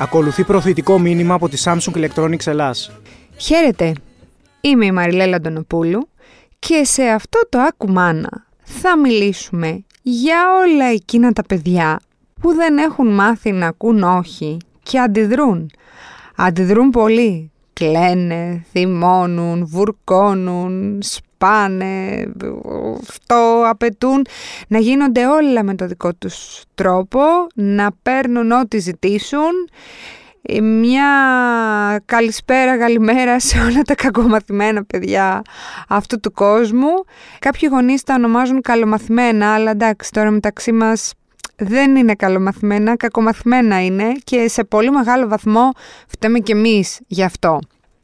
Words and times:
Ακολουθεί 0.00 0.44
προθετικό 0.44 0.98
μήνυμα 0.98 1.34
από 1.34 1.48
τη 1.48 1.62
Samsung 1.64 1.94
Electronics 1.94 2.46
Ελλάς. 2.46 2.90
Χαίρετε, 3.36 3.92
είμαι 4.60 4.86
η 4.86 4.92
Μαριλέλα 4.92 5.36
Αντωνοπούλου 5.36 6.08
και 6.58 6.84
σε 6.84 7.02
αυτό 7.02 7.40
το 7.48 7.58
Ακουμάνα 7.58 8.46
θα 8.62 8.98
μιλήσουμε 8.98 9.84
για 10.02 10.44
όλα 10.64 10.84
εκείνα 10.84 11.32
τα 11.32 11.42
παιδιά 11.42 12.00
που 12.40 12.54
δεν 12.54 12.78
έχουν 12.78 13.14
μάθει 13.14 13.52
να 13.52 13.66
ακούν 13.66 14.02
όχι 14.02 14.56
και 14.82 14.98
αντιδρούν. 14.98 15.70
Αντιδρούν 16.36 16.90
πολύ. 16.90 17.50
Κλαίνε, 17.72 18.64
θυμώνουν, 18.70 19.66
βουρκώνουν, 19.66 21.02
σπάνε, 21.40 22.26
αυτό 23.08 23.62
απαιτούν 23.66 24.26
να 24.68 24.78
γίνονται 24.78 25.26
όλα 25.26 25.62
με 25.62 25.74
το 25.74 25.86
δικό 25.86 26.14
τους 26.14 26.62
τρόπο, 26.74 27.20
να 27.54 27.90
παίρνουν 28.02 28.50
ό,τι 28.50 28.78
ζητήσουν 28.78 29.68
ε, 30.42 30.60
μια 30.60 31.08
καλησπέρα, 32.04 32.78
καλημέρα 32.78 33.40
σε 33.40 33.58
όλα 33.58 33.82
τα 33.82 33.94
κακομαθημένα 33.94 34.84
παιδιά 34.84 35.42
αυτού 35.88 36.20
του 36.20 36.32
κόσμου. 36.32 37.04
Κάποιοι 37.38 37.68
γονείς 37.72 38.02
τα 38.02 38.14
ονομάζουν 38.14 38.60
καλομαθημένα, 38.60 39.54
αλλά 39.54 39.70
εντάξει 39.70 40.10
τώρα 40.12 40.30
μεταξύ 40.30 40.72
μας 40.72 41.12
δεν 41.56 41.96
είναι 41.96 42.14
καλομαθημένα, 42.14 42.96
κακομαθημένα 42.96 43.84
είναι 43.84 44.12
και 44.24 44.48
σε 44.48 44.64
πολύ 44.64 44.90
μεγάλο 44.90 45.28
βαθμό 45.28 45.70
φταίμε 46.06 46.38
κι 46.38 46.52
εμείς 46.52 47.00
γι' 47.06 47.24
αυτό. 47.24 47.58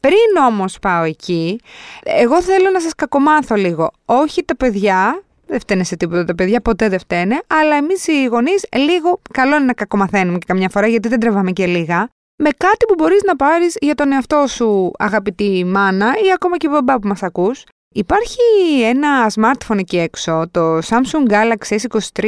Πριν 0.07 0.45
όμως 0.47 0.79
πάω 0.79 1.03
εκεί, 1.03 1.59
εγώ 2.03 2.41
θέλω 2.41 2.69
να 2.69 2.79
σας 2.79 2.95
κακομάθω 2.95 3.55
λίγο. 3.55 3.91
Όχι 4.05 4.43
τα 4.43 4.55
παιδιά, 4.55 5.23
δεν 5.45 5.59
φταίνε 5.59 5.83
σε 5.83 5.95
τίποτα 5.95 6.23
τα 6.23 6.35
παιδιά, 6.35 6.61
ποτέ 6.61 6.89
δεν 6.89 6.99
φταίνε, 6.99 7.41
αλλά 7.47 7.75
εμείς 7.75 8.07
οι 8.07 8.25
γονείς 8.25 8.65
λίγο 8.75 9.21
καλό 9.33 9.55
είναι 9.55 9.65
να 9.65 9.73
κακομαθαίνουμε 9.73 10.37
και 10.37 10.45
καμιά 10.47 10.69
φορά 10.69 10.87
γιατί 10.87 11.07
δεν 11.07 11.19
τρεβάμε 11.19 11.51
και 11.51 11.65
λίγα 11.65 12.09
με 12.43 12.49
κάτι 12.49 12.85
που 12.87 12.93
μπορείς 12.97 13.23
να 13.23 13.35
πάρεις 13.35 13.77
για 13.81 13.95
τον 13.95 14.11
εαυτό 14.11 14.45
σου 14.47 14.91
αγαπητή 14.97 15.63
μάνα 15.65 16.07
ή 16.07 16.31
ακόμα 16.33 16.57
και 16.57 16.69
μπαμπά 16.69 16.99
που 16.99 17.07
μας 17.07 17.23
ακούς. 17.23 17.63
Υπάρχει 17.91 18.39
ένα 18.83 19.31
smartphone 19.33 19.77
εκεί 19.77 19.97
έξω, 19.97 20.47
το 20.51 20.77
Samsung 20.77 21.31
Galaxy 21.31 21.77
S23 21.87 22.25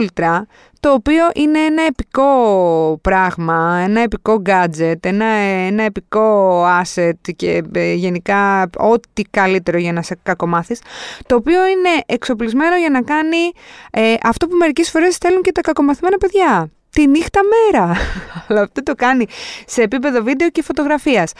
Ultra, 0.00 0.40
το 0.80 0.92
οποίο 0.92 1.30
είναι 1.34 1.58
ένα 1.58 1.82
επικό 1.82 2.98
πράγμα, 3.02 3.80
ένα 3.84 4.00
επικό 4.00 4.42
gadget, 4.46 5.04
ένα, 5.04 5.24
ένα 5.24 5.82
επικό 5.82 6.64
asset 6.82 7.34
και 7.36 7.62
ε, 7.72 7.92
γενικά 7.92 8.70
ό,τι 8.78 9.22
καλύτερο 9.22 9.78
για 9.78 9.92
να 9.92 10.02
σε 10.02 10.18
κακομάθεις, 10.22 10.80
το 11.26 11.34
οποίο 11.34 11.66
είναι 11.66 11.88
εξοπλισμένο 12.06 12.76
για 12.76 12.90
να 12.90 13.02
κάνει 13.02 13.50
ε, 13.90 14.14
αυτό 14.22 14.46
που 14.46 14.56
μερικές 14.56 14.90
φορές 14.90 15.16
θέλουν 15.16 15.42
και 15.42 15.52
τα 15.52 15.60
κακομαθημένα 15.60 16.16
παιδιά 16.16 16.70
τη 16.96 17.06
νύχτα 17.06 17.40
μέρα. 17.44 17.96
Αλλά 18.48 18.60
αυτό 18.60 18.82
το 18.82 18.94
κάνει 18.94 19.26
σε 19.66 19.82
επίπεδο 19.82 20.22
βίντεο 20.22 20.50
και 20.50 20.62
φωτογραφίας. 20.62 21.32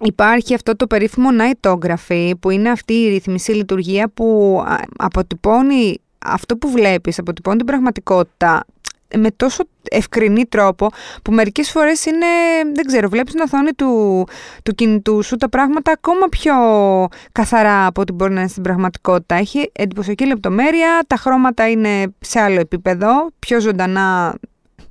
Υπάρχει 0.00 0.54
αυτό 0.54 0.76
το 0.76 0.86
περίφημο 0.86 1.28
nightography 1.40 2.30
που 2.40 2.50
είναι 2.50 2.70
αυτή 2.70 2.92
η 2.92 3.08
ρυθμισή 3.08 3.52
λειτουργία 3.52 4.08
που 4.14 4.62
αποτυπώνει 4.96 6.00
αυτό 6.18 6.56
που 6.56 6.70
βλέπεις, 6.70 7.18
αποτυπώνει 7.18 7.56
την 7.56 7.66
πραγματικότητα 7.66 8.64
με 9.16 9.30
τόσο 9.30 9.64
ευκρινή 9.90 10.46
τρόπο 10.46 10.88
που 11.22 11.32
μερικές 11.32 11.70
φορές 11.70 12.04
είναι, 12.04 12.26
δεν 12.74 12.84
ξέρω, 12.86 13.08
βλέπεις 13.08 13.32
την 13.32 13.42
οθόνη 13.42 13.72
του, 13.72 14.24
του 14.62 14.74
κινητού 14.74 15.22
σου 15.22 15.36
τα 15.36 15.48
πράγματα 15.48 15.92
ακόμα 15.92 16.28
πιο 16.28 16.54
καθαρά 17.32 17.86
από 17.86 18.00
ό,τι 18.00 18.12
μπορεί 18.12 18.32
να 18.32 18.40
είναι 18.40 18.48
στην 18.48 18.62
πραγματικότητα. 18.62 19.34
Έχει 19.34 19.70
εντυπωσιακή 19.72 20.26
λεπτομέρεια, 20.26 21.04
τα 21.06 21.16
χρώματα 21.16 21.70
είναι 21.70 22.14
σε 22.20 22.40
άλλο 22.40 22.60
επίπεδο, 22.60 23.28
πιο 23.38 23.60
ζωντανά 23.60 24.34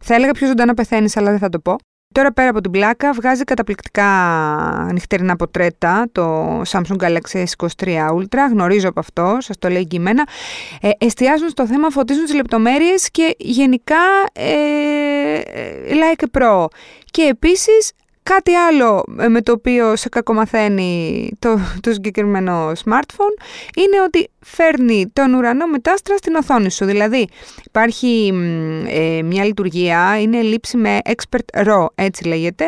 θα 0.08 0.16
έλεγα 0.16 0.32
πιο 0.32 0.48
ζωντανά 0.48 0.74
πεθαίνεις, 0.74 1.18
αλλά 1.18 1.30
δεν 1.30 1.40
θα 1.40 1.50
το 1.50 1.60
πω. 1.60 1.76
Τώρα 2.14 2.32
πέρα 2.32 2.50
από 2.50 2.62
την 2.62 2.72
πλάκα 2.72 3.12
βγάζει 3.12 3.44
καταπληκτικά 3.44 4.06
νυχτερινά 4.92 5.36
ποτρέτα 5.36 6.08
το 6.12 6.62
Samsung 6.62 6.98
Galaxy 6.98 7.44
S23 7.58 7.88
Ultra, 7.88 8.40
γνωρίζω 8.52 8.90
από 8.90 9.00
αυτό, 9.00 9.38
σας 9.40 9.58
το 9.58 9.70
λέει 9.70 9.82
εγκυμένα. 9.82 10.28
Ε, 10.82 10.90
εστιάζουν 10.98 11.50
στο 11.50 11.68
θέμα, 11.68 11.90
φωτίζουν 11.90 12.24
τις 12.24 12.34
λεπτομέρειες 12.34 13.12
και 13.12 13.36
γενικά 13.38 13.96
ε, 14.34 15.40
ε 15.40 15.74
like 15.92 16.24
a 16.24 16.40
pro. 16.40 16.66
Και 17.06 17.22
επίσης 17.22 17.92
Κάτι 18.30 18.54
άλλο 18.54 19.06
ε, 19.20 19.28
με 19.28 19.42
το 19.42 19.52
οποίο 19.52 19.96
σε 19.96 20.10
κακομαθαίνει 20.10 21.30
το, 21.40 21.60
το 21.82 21.94
συγκεκριμένο 21.94 22.72
smartphone 22.72 23.44
είναι 23.76 24.02
ότι 24.06 24.30
φέρνει 24.40 25.10
τον 25.14 25.34
ουρανό 25.34 25.68
μετάστρα 25.68 26.18
στην 26.18 26.36
οθόνη 26.36 26.72
σου. 26.72 26.86
Δηλαδή 26.86 27.28
υπάρχει 27.66 28.34
ε, 28.88 29.22
μια 29.24 29.46
λειτουργία, 29.46 30.20
είναι 30.22 30.42
λήψη 30.42 30.78
με 30.78 31.00
expert 31.06 31.66
raw, 31.68 31.86
έτσι 31.96 32.28
λέγεται, 32.28 32.66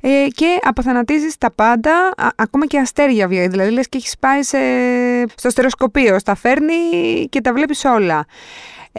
ε, 0.00 0.26
και 0.34 0.58
αποθανατίζεις 0.62 1.38
τα 1.38 1.50
πάντα, 1.50 2.14
ακόμα 2.36 2.66
και 2.66 2.78
αστέρια 2.78 3.28
βγαίνει. 3.28 3.48
Δηλαδή 3.48 3.70
λες 3.70 3.88
και 3.88 3.96
έχεις 3.96 4.14
πάει 4.18 4.42
στο 5.34 5.50
στερεοσκοπείο, 5.50 6.18
στα 6.18 6.34
φέρνει 6.34 6.74
και 7.28 7.40
τα 7.40 7.52
βλέπεις 7.52 7.84
όλα. 7.84 8.26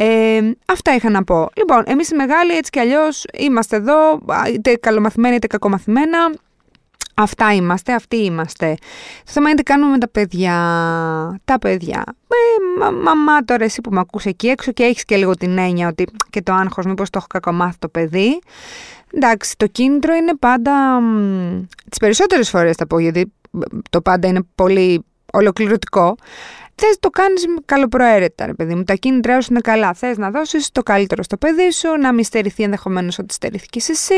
Ε, 0.02 0.40
αυτά 0.66 0.96
είχα 0.96 1.10
να 1.10 1.24
πω. 1.24 1.50
Λοιπόν, 1.56 1.84
εμείς 1.86 2.10
οι 2.10 2.16
μεγάλοι 2.16 2.52
έτσι 2.56 2.72
κι 2.72 2.80
αλλιώς 2.80 3.26
είμαστε 3.38 3.76
εδώ, 3.76 4.20
είτε 4.54 4.76
καλομαθημένοι 4.76 5.36
είτε 5.36 5.48
κακομαθημένα. 5.48 6.34
Αυτά 7.14 7.54
είμαστε, 7.54 7.94
αυτοί 7.94 8.18
είμαστε. 8.18 8.76
Το 9.24 9.32
θέμα 9.32 9.50
είναι 9.50 9.58
τι 9.58 9.64
κάνουμε 9.64 9.92
με 9.92 9.98
τα 9.98 10.10
παιδιά. 10.10 10.56
Τα 11.46 11.60
παιδιά. 11.60 12.04
Ε, 12.28 12.80
μα, 12.80 12.92
μαμά 12.92 13.46
τώρα 13.46 13.64
εσύ 13.64 13.82
που 13.82 13.90
με 13.92 14.00
ακούς 14.00 14.26
εκεί 14.26 14.48
έξω 14.48 14.72
και 14.72 14.84
έχεις 14.84 15.06
και 15.06 15.16
λίγο 15.16 15.34
την 15.34 15.58
έννοια 15.58 15.88
ότι 15.88 16.06
και 16.30 16.42
το 16.42 16.54
άγχος 16.54 16.86
μήπως 16.86 17.10
το 17.10 17.18
έχω 17.18 17.28
κακομάθει 17.30 17.78
το 17.80 17.90
παιδί. 17.90 18.40
Εντάξει, 19.14 19.58
το 19.58 19.68
κίνητρο 19.68 20.14
είναι 20.14 20.36
πάντα, 20.40 21.00
τις 21.90 21.98
περισσότερες 22.00 22.50
φορές 22.50 22.76
θα 22.76 22.88
πω 22.88 23.00
γιατί 23.00 23.34
το 23.90 24.02
πάντα 24.02 24.28
είναι 24.28 24.42
πολύ 24.56 25.04
ολοκληρωτικό. 25.34 26.16
Θες 26.82 27.00
το 27.00 27.10
κάνεις 27.10 27.46
καλοπροαίρετα, 27.66 28.46
ρε 28.46 28.54
παιδί 28.54 28.76
μου. 28.76 28.84
Τα 28.84 28.94
κίνητρά 28.94 29.42
σου 29.42 29.48
είναι 29.52 29.60
καλά. 29.60 29.94
Θες 29.94 30.18
να 30.18 30.30
δώσεις 30.32 30.72
το 30.72 30.84
καλύτερο 30.84 31.24
στο 31.24 31.38
παιδί 31.38 31.72
σου, 31.72 31.98
να 32.00 32.14
μην 32.14 32.24
στερηθεί 32.24 32.64
ενδεχομένως 32.64 33.20
ότι 33.20 33.34
στερηθήκε 33.34 33.80
εσύ. 33.88 34.14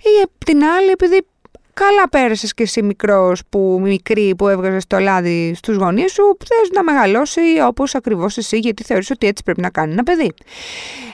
Ή 0.00 0.22
απ' 0.22 0.44
την 0.44 0.64
άλλη, 0.64 0.90
επειδή 0.90 1.26
καλά 1.74 2.08
πέρασες 2.08 2.54
και 2.54 2.62
εσύ 2.62 2.82
μικρός 2.82 3.42
που 3.48 3.78
μικρή 3.82 4.34
που 4.38 4.48
έβγαζες 4.48 4.86
το 4.86 4.98
λάδι 4.98 5.54
στους 5.54 5.76
γονείς 5.76 6.12
σου, 6.12 6.36
θες 6.38 6.70
να 6.74 6.82
μεγαλώσει 6.82 7.40
όπως 7.66 7.94
ακριβώς 7.94 8.36
εσύ, 8.36 8.58
γιατί 8.58 8.82
θεωρείς 8.82 9.10
ότι 9.10 9.26
έτσι 9.26 9.42
πρέπει 9.42 9.60
να 9.60 9.70
κάνει 9.70 9.92
ένα 9.92 10.02
παιδί. 10.02 10.32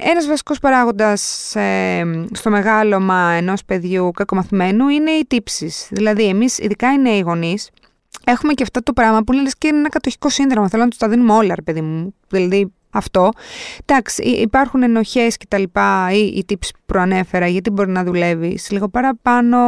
Ένας 0.00 0.27
βασικός 0.27 0.59
παράγοντας 0.59 1.54
ε, 1.56 2.27
στο 2.33 2.50
μεγάλωμα 2.50 3.33
ενός 3.37 3.65
παιδιού 3.65 4.10
κακομαθημένου 4.10 4.88
είναι 4.88 5.10
οι 5.10 5.25
τύψεις. 5.28 5.88
Δηλαδή, 5.91 6.28
εμείς, 6.28 6.59
ειδικά 6.59 6.93
οι 6.93 6.98
νέοι 6.98 7.21
γονείς, 7.21 7.71
έχουμε 8.25 8.53
και 8.53 8.62
αυτό 8.62 8.82
το 8.82 8.93
πράγμα 8.93 9.22
που 9.22 9.32
λες 9.32 9.54
και 9.59 9.66
είναι 9.66 9.78
ένα 9.78 9.88
κατοχικό 9.88 10.28
σύνδρομο. 10.28 10.69
Θέλω 10.69 10.82
να 10.82 10.88
τους 10.88 10.99
τα 10.99 11.09
δίνουμε 11.09 11.32
όλα, 11.32 11.54
ρε 11.54 11.62
παιδί 11.62 11.81
μου. 11.81 12.15
Δηλαδή 12.28 12.72
αυτό. 12.91 13.28
Εντάξει, 13.84 14.22
υπάρχουν 14.22 14.82
ενοχές 14.82 15.37
και 15.37 15.47
τα 15.49 15.59
λοιπά 15.59 16.09
ή 16.12 16.19
οι 16.19 16.44
tips 16.49 16.69
που 16.72 16.81
προανέφερα, 16.87 17.47
γιατί 17.47 17.71
μπορεί 17.71 17.91
να 17.91 18.04
δουλεύεις 18.04 18.71
λίγο 18.71 18.88
παραπάνω. 18.88 19.59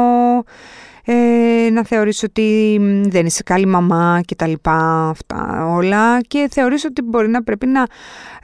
Ε, 1.10 1.70
να 1.70 1.84
θεωρείς 1.84 2.22
ότι 2.22 2.78
δεν 3.08 3.26
είσαι 3.26 3.42
καλή 3.42 3.66
μαμά 3.66 4.20
και 4.24 4.34
τα 4.34 4.46
λοιπά 4.46 5.08
αυτά 5.08 5.66
όλα 5.66 6.20
και 6.20 6.48
θεωρείς 6.50 6.84
ότι 6.84 7.02
μπορεί 7.02 7.28
να 7.28 7.42
πρέπει 7.42 7.66
να 7.66 7.86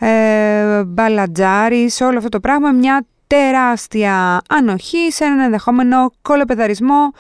ε, 0.09 0.85
μπαλατζάρεις 0.85 2.01
όλο 2.01 2.17
αυτό 2.17 2.29
το 2.29 2.41
πράγμα 2.41 2.71
μια 2.71 3.07
τεράστια 3.27 4.41
ανοχή 4.49 5.13
σε 5.13 5.25
έναν 5.25 5.41
ενδεχόμενο 5.41 6.11
κολοπεδαρισμό 6.23 7.13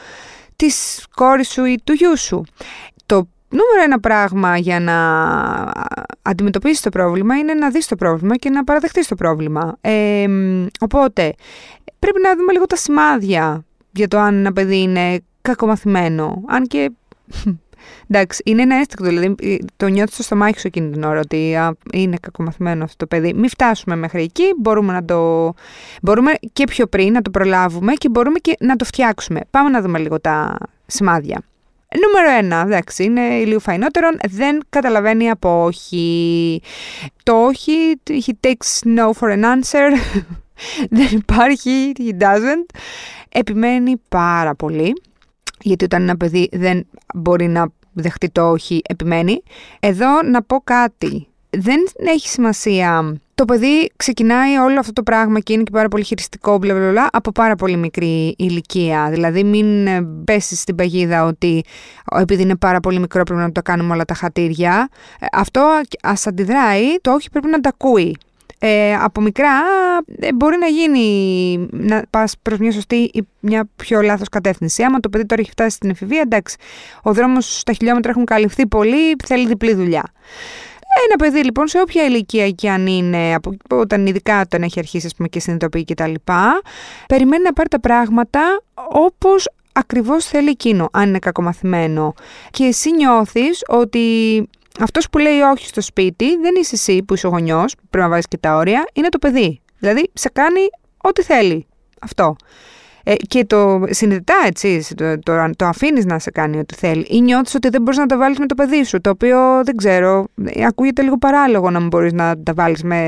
της 0.56 1.06
κόρης 1.14 1.49
σου 1.49 1.64
ή 1.64 1.81
του 1.84 1.93
γιού 1.93 2.19
σου. 2.19 2.44
Το 3.06 3.28
νούμερο 3.49 3.82
ένα 3.84 4.00
πράγμα 4.00 4.58
για 4.58 4.81
να 4.81 4.96
αντιμετωπίσεις 6.23 6.81
το 6.81 6.90
πρόβλημα 6.90 7.37
είναι 7.37 7.55
να 7.55 7.70
δεις 7.70 7.87
το 7.87 7.96
πρόβλημα 7.96 8.37
και 8.37 8.50
να 8.50 8.64
παραδεχτείς 8.64 9.06
το 9.06 9.14
πρόβλημα. 9.14 9.76
Ε, 9.81 10.26
οπότε, 10.81 11.34
πρέπει 11.99 12.20
να 12.20 12.37
δούμε 12.37 12.52
λίγο 12.52 12.67
τα 12.67 12.76
σημάδια 12.76 13.64
για 13.90 14.08
το 14.08 14.19
αν 14.19 14.34
ένα 14.34 14.52
παιδί 14.52 14.81
είναι 14.81 15.20
κακομαθημένο. 15.43 16.43
Αν 16.46 16.67
και 16.67 16.90
Εντάξει, 18.08 18.42
είναι 18.44 18.62
ένα 18.62 18.75
αίσθηκτο, 18.75 19.04
δηλαδή 19.04 19.34
ε, 19.42 19.56
το 19.76 19.86
νιώθεις 19.86 20.14
στο 20.14 20.22
στομάχι 20.22 20.60
σου 20.60 20.66
εκείνη 20.66 20.90
την 20.90 21.02
ώρα 21.02 21.20
ότι 21.20 21.56
είναι 21.92 22.16
κακομαθημένο 22.20 22.84
αυτό 22.84 22.96
το 22.96 23.06
παιδί. 23.06 23.34
Μην 23.34 23.48
φτάσουμε 23.48 23.96
μέχρι 23.96 24.22
εκεί, 24.22 24.44
μπορούμε 24.58 24.92
να 24.92 25.04
το. 25.04 25.52
Μπορούμε 26.02 26.32
και 26.52 26.64
πιο 26.64 26.86
πριν 26.86 27.12
να 27.12 27.22
το 27.22 27.31
προλάβουμε 27.31 27.92
και 27.92 28.08
μπορούμε 28.08 28.38
και 28.38 28.56
να 28.60 28.76
το 28.76 28.84
φτιάξουμε. 28.84 29.40
Πάμε 29.50 29.69
να 29.69 29.81
δούμε 29.81 29.98
λίγο 29.98 30.20
τα 30.20 30.56
σημάδια. 30.86 31.42
Νούμερο 32.06 32.36
ένα, 32.38 32.60
εντάξει, 32.60 33.04
είναι 33.04 33.44
λίγο 33.44 33.58
φαϊνότερον, 33.58 34.19
δεν 34.30 34.62
καταλαβαίνει 34.69 35.30
από 35.30 35.64
όχι. 35.64 36.60
Το 37.22 37.44
όχι, 37.44 37.72
he 38.06 38.32
takes 38.46 38.96
no 38.96 39.10
for 39.20 39.28
an 39.28 39.44
answer, 39.44 39.90
δεν 40.98 41.08
υπάρχει, 41.10 41.92
he 41.98 42.22
doesn't. 42.22 42.76
Επιμένει 43.28 44.00
πάρα 44.08 44.54
πολύ 44.54 44.92
γιατί 45.64 45.84
όταν 45.84 46.02
ένα 46.02 46.16
παιδί 46.16 46.49
δεν 46.52 46.87
μπορεί 47.14 47.46
να 47.46 47.66
δεχτεί 47.93 48.31
το 48.31 48.50
όχι, 48.50 48.82
επιμένει. 48.88 49.43
Εδώ 49.81 50.22
να 50.22 50.43
πω 50.43 50.61
κάτι. 50.64 51.26
Δεν 51.50 51.81
έχει 52.06 52.28
σημασία 52.28 53.19
το 53.34 53.44
παιδί 53.44 53.90
ξεκινάει 53.96 54.56
όλο 54.56 54.78
αυτό 54.78 54.93
το 54.93 55.02
πράγμα 55.02 55.40
και 55.40 55.52
είναι 55.52 55.62
και 55.62 55.70
πάρα 55.70 55.88
πολύ 55.88 56.05
χειριστικό 56.05 56.58
μπλα, 56.58 56.75
μπλα, 56.75 56.90
μπλα, 56.90 57.08
από 57.12 57.32
πάρα 57.32 57.56
πολύ 57.56 57.76
μικρή 57.76 58.34
ηλικία. 58.38 59.08
Δηλαδή 59.11 59.44
μην 59.44 59.87
ε, 59.87 60.06
πέσεις 60.25 60.61
στην 60.61 60.75
παγίδα 60.75 61.25
ότι 61.25 61.64
επειδή 62.19 62.43
είναι 62.43 62.56
πάρα 62.56 62.81
πολύ 62.81 62.99
μικρό 62.99 63.22
πρέπει 63.22 63.40
να 63.40 63.52
το 63.52 63.62
κάνουμε 63.62 63.94
όλα 63.94 64.05
τα 64.05 64.14
χατήρια. 64.14 64.88
Ε, 65.19 65.26
αυτό 65.32 65.81
ας 66.02 66.26
αντιδράει, 66.26 66.96
το 67.00 67.12
όχι 67.12 67.31
πρέπει 67.31 67.49
να 67.49 67.61
τα 67.61 67.69
ακούει. 67.69 68.16
Ε, 68.66 68.94
από 68.94 69.20
μικρά 69.20 69.61
ε, 70.19 70.32
μπορεί 70.32 70.56
να 70.58 70.66
γίνει 70.66 71.69
να 71.70 72.02
πας 72.11 72.34
προς 72.43 72.58
μια 72.58 72.72
σωστή 72.72 72.96
ή 72.96 73.26
μια 73.40 73.69
πιο 73.76 74.00
λάθος 74.00 74.28
κατεύθυνση. 74.28 74.82
Άμα 74.82 75.00
το 75.00 75.08
παιδί 75.08 75.26
τώρα 75.26 75.40
έχει 75.40 75.50
φτάσει 75.50 75.76
στην 75.76 75.90
εφηβεία, 75.90 76.20
εντάξει, 76.20 76.56
ο 77.02 77.12
δρόμος 77.12 77.58
στα 77.58 77.72
χιλιόμετρα 77.72 78.11
έχουν 78.11 78.25
καλυφθεί 78.25 78.66
πολύ, 78.66 79.16
θέλει 79.25 79.46
διπλή 79.46 79.75
δουλειά. 79.75 80.02
Ένα 81.06 81.16
παιδί 81.16 81.44
λοιπόν 81.44 81.69
σε 81.69 81.81
όποια 81.81 82.05
ηλικία 82.05 82.50
και 82.50 82.70
αν 82.70 82.87
είναι, 82.87 83.34
από, 83.34 83.56
όταν 83.69 84.06
ειδικά 84.06 84.40
όταν 84.40 84.62
έχει 84.62 84.78
αρχίσει 84.78 85.11
πούμε, 85.16 85.28
και 85.28 85.40
συνειδητοποιεί 85.40 85.84
και 85.84 85.94
τα 85.94 86.06
λοιπά, 86.06 86.62
περιμένει 87.06 87.43
να 87.43 87.52
πάρει 87.52 87.69
τα 87.69 87.81
πράγματα 87.81 88.62
όπως 88.88 89.49
ακριβώς 89.72 90.25
θέλει 90.25 90.49
εκείνο, 90.49 90.88
αν 90.93 91.08
είναι 91.08 91.19
κακομαθημένο. 91.19 92.14
Και 92.50 92.64
εσύ 92.64 92.90
νιώθεις 92.90 93.62
ότι 93.69 94.49
αυτός 94.81 95.11
που 95.11 95.19
λέει 95.19 95.41
όχι 95.41 95.67
στο 95.67 95.81
σπίτι 95.81 96.37
δεν 96.37 96.55
είσαι 96.61 96.75
εσύ 96.75 97.03
που 97.03 97.15
είσαι 97.15 97.26
ο 97.26 97.31
γονιός, 97.31 97.75
πρέπει 97.91 98.05
να 98.05 98.09
βάζεις 98.09 98.26
και 98.29 98.38
τα 98.38 98.56
όρια, 98.56 98.85
είναι 98.93 99.09
το 99.09 99.19
παιδί. 99.19 99.61
Δηλαδή 99.79 100.11
σε 100.12 100.29
κάνει 100.29 100.61
ό,τι 100.97 101.23
θέλει. 101.23 101.67
Αυτό. 102.00 102.37
Ε, 103.06 103.15
και 103.15 103.44
το 103.44 103.82
συνειδητά 103.91 104.35
έτσι, 104.47 104.94
το, 104.94 105.19
το, 105.19 105.50
το 105.56 105.67
αφήνεις 105.67 106.05
να 106.05 106.19
σε 106.19 106.31
κάνει 106.31 106.59
ό,τι 106.59 106.75
θέλει. 106.75 107.06
Ή 107.09 107.21
νιώθεις 107.21 107.55
ότι 107.55 107.69
δεν 107.69 107.82
μπορείς 107.82 107.99
να 107.99 108.06
τα 108.06 108.17
βάλεις 108.17 108.38
με 108.38 108.47
το 108.47 108.55
παιδί 108.55 108.85
σου. 108.85 109.00
Το 109.00 109.11
οποίο 109.11 109.65
δεν 109.65 109.76
ξέρω, 109.76 110.26
ακούγεται 110.67 111.03
λίγο 111.03 111.19
παράλογο 111.19 111.71
να 111.71 111.81
μην 111.81 111.88
μπορείς 111.88 112.12
να 112.12 112.43
τα 112.43 112.53
βάλεις 112.55 112.82
με 112.82 113.00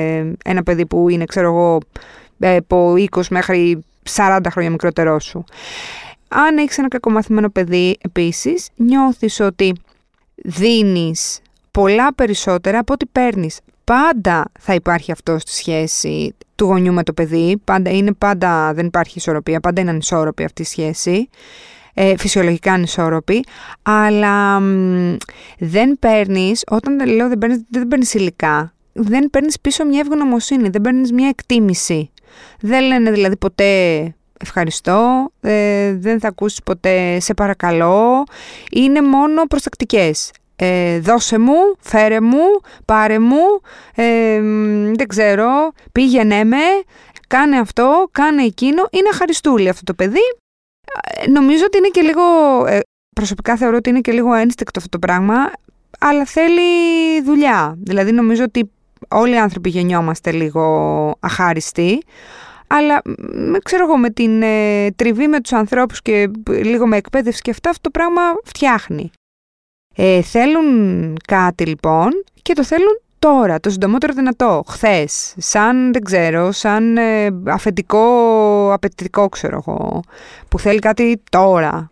ένα 0.44 0.62
παιδί 0.62 0.86
που 0.86 1.08
είναι, 1.08 1.24
ξέρω 1.24 1.46
εγώ, 1.46 1.78
ε, 2.38 2.56
από 2.56 2.94
20 2.96 3.22
μέχρι 3.30 3.84
40 4.16 4.40
χρόνια 4.50 4.70
μικρότερός 4.70 5.24
σου. 5.24 5.44
Αν 6.28 6.58
έχεις 6.58 6.78
ένα 6.78 6.88
κακομαθημένο 6.88 7.50
παιδί, 7.50 7.96
επίσης, 8.00 8.68
νιώθεις 8.76 9.40
ότι 9.40 9.72
δίνεις 10.34 11.40
πολλά 11.76 12.14
περισσότερα 12.14 12.78
από 12.78 12.92
ό,τι 12.92 13.06
παίρνεις. 13.06 13.60
Πάντα 13.84 14.44
θα 14.60 14.74
υπάρχει 14.74 15.12
αυτό 15.12 15.38
στη 15.38 15.52
σχέση 15.52 16.34
του 16.54 16.64
γονιού 16.64 16.92
με 16.92 17.02
το 17.02 17.12
παιδί. 17.12 17.60
Πάντα 17.64 17.90
είναι 17.90 18.12
πάντα, 18.12 18.72
δεν 18.74 18.86
υπάρχει 18.86 19.18
ισορροπία, 19.18 19.60
πάντα 19.60 19.80
είναι 19.80 19.90
ανισόρροπη 19.90 20.44
αυτή 20.44 20.62
η 20.62 20.64
σχέση. 20.64 21.28
Ε, 21.94 22.16
φυσιολογικά 22.16 22.72
ανισόρροπη, 22.72 23.44
αλλά 23.82 24.60
δεν 25.58 25.98
παίρνεις, 25.98 26.64
όταν 26.68 27.06
λέω 27.06 27.28
δεν 27.28 27.38
παίρνεις, 27.38 27.64
δεν 27.70 27.88
παίρνεις 27.88 28.14
υλικά, 28.14 28.74
δεν 28.92 29.30
παίρνεις 29.30 29.60
πίσω 29.60 29.84
μια 29.84 30.00
ευγνωμοσύνη, 30.00 30.68
δεν 30.68 30.80
παίρνεις 30.80 31.12
μια 31.12 31.28
εκτίμηση. 31.28 32.10
Δεν 32.60 32.84
λένε 32.86 33.10
δηλαδή 33.10 33.36
ποτέ 33.36 33.64
ευχαριστώ, 34.40 35.30
ε, 35.40 35.92
δεν 35.94 36.20
θα 36.20 36.28
ακούσεις 36.28 36.62
ποτέ 36.62 37.20
σε 37.20 37.34
παρακαλώ, 37.34 38.24
είναι 38.70 39.02
μόνο 39.02 39.42
προστακτικές 39.44 40.30
ε, 40.56 41.00
δώσε 41.00 41.38
μου, 41.38 41.76
φέρε 41.80 42.20
μου, 42.20 42.44
πάρε 42.84 43.18
μου, 43.18 43.60
ε, 43.94 44.40
δεν 44.94 45.06
ξέρω, 45.06 45.72
πήγαινε 45.92 46.44
με, 46.44 46.62
κάνε 47.26 47.58
αυτό, 47.58 48.08
κάνε 48.12 48.42
εκείνο. 48.42 48.88
Είναι 48.90 49.08
χαριστούλη 49.12 49.68
αυτό 49.68 49.84
το 49.84 49.94
παιδί. 49.94 50.36
Ε, 51.02 51.28
νομίζω 51.30 51.64
ότι 51.66 51.78
είναι 51.78 51.88
και 51.88 52.00
λίγο, 52.00 52.22
ε, 52.66 52.80
προσωπικά 53.14 53.56
θεωρώ 53.56 53.76
ότι 53.76 53.90
είναι 53.90 54.00
και 54.00 54.12
λίγο 54.12 54.34
ένστικτο 54.34 54.78
αυτό 54.78 54.98
το 54.98 55.06
πράγμα, 55.06 55.52
αλλά 55.98 56.24
θέλει 56.24 56.62
δουλειά. 57.24 57.74
Δηλαδή 57.78 58.12
νομίζω 58.12 58.44
ότι 58.44 58.70
όλοι 59.08 59.32
οι 59.34 59.38
άνθρωποι 59.38 59.68
γεννιόμαστε 59.68 60.32
λίγο 60.32 60.64
αχάριστοι, 61.20 62.02
αλλά 62.66 63.02
ξέρω 63.62 63.84
εγώ 63.84 63.96
με 63.96 64.10
την 64.10 64.42
ε, 64.42 64.90
τριβή 64.90 65.28
με 65.28 65.40
τους 65.40 65.52
ανθρώπους 65.52 66.02
και 66.02 66.30
λίγο 66.46 66.86
με 66.86 66.96
εκπαίδευση 66.96 67.42
και 67.42 67.50
αυτά, 67.50 67.70
αυτό 67.70 67.82
το 67.82 67.90
πράγμα 67.90 68.22
φτιάχνει. 68.44 69.10
Ε, 69.96 70.22
θέλουν 70.22 71.16
κάτι 71.26 71.64
λοιπόν 71.64 72.10
και 72.42 72.52
το 72.52 72.64
θέλουν 72.64 73.00
τώρα, 73.18 73.60
το 73.60 73.70
συντομότερο 73.70 74.12
δυνατό, 74.12 74.62
χθες, 74.68 75.34
σαν 75.36 75.92
δεν 75.92 76.04
ξέρω, 76.04 76.52
σαν 76.52 76.96
ε, 76.96 77.28
αφεντικό, 77.46 78.72
απαιτητικό 78.72 79.28
ξέρω 79.28 79.62
εγώ, 79.66 80.02
που 80.48 80.58
θέλει 80.58 80.78
κάτι 80.78 81.22
τώρα. 81.30 81.90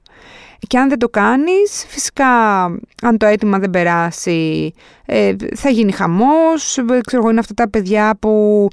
Και 0.67 0.79
αν 0.79 0.89
δεν 0.89 0.99
το 0.99 1.09
κάνεις, 1.09 1.85
φυσικά 1.89 2.65
αν 3.03 3.17
το 3.19 3.27
αίτημα 3.27 3.59
δεν 3.59 3.71
περάσει, 3.71 4.73
ε, 5.07 5.35
θα 5.57 5.69
γίνει 5.69 5.93
χαμός, 5.93 6.79
ξέρω 7.07 7.23
εγώ, 7.23 7.31
είναι 7.31 7.41
αυτά 7.41 7.55
τα 7.55 7.71
παιδιά 7.71 8.17
που 8.21 8.69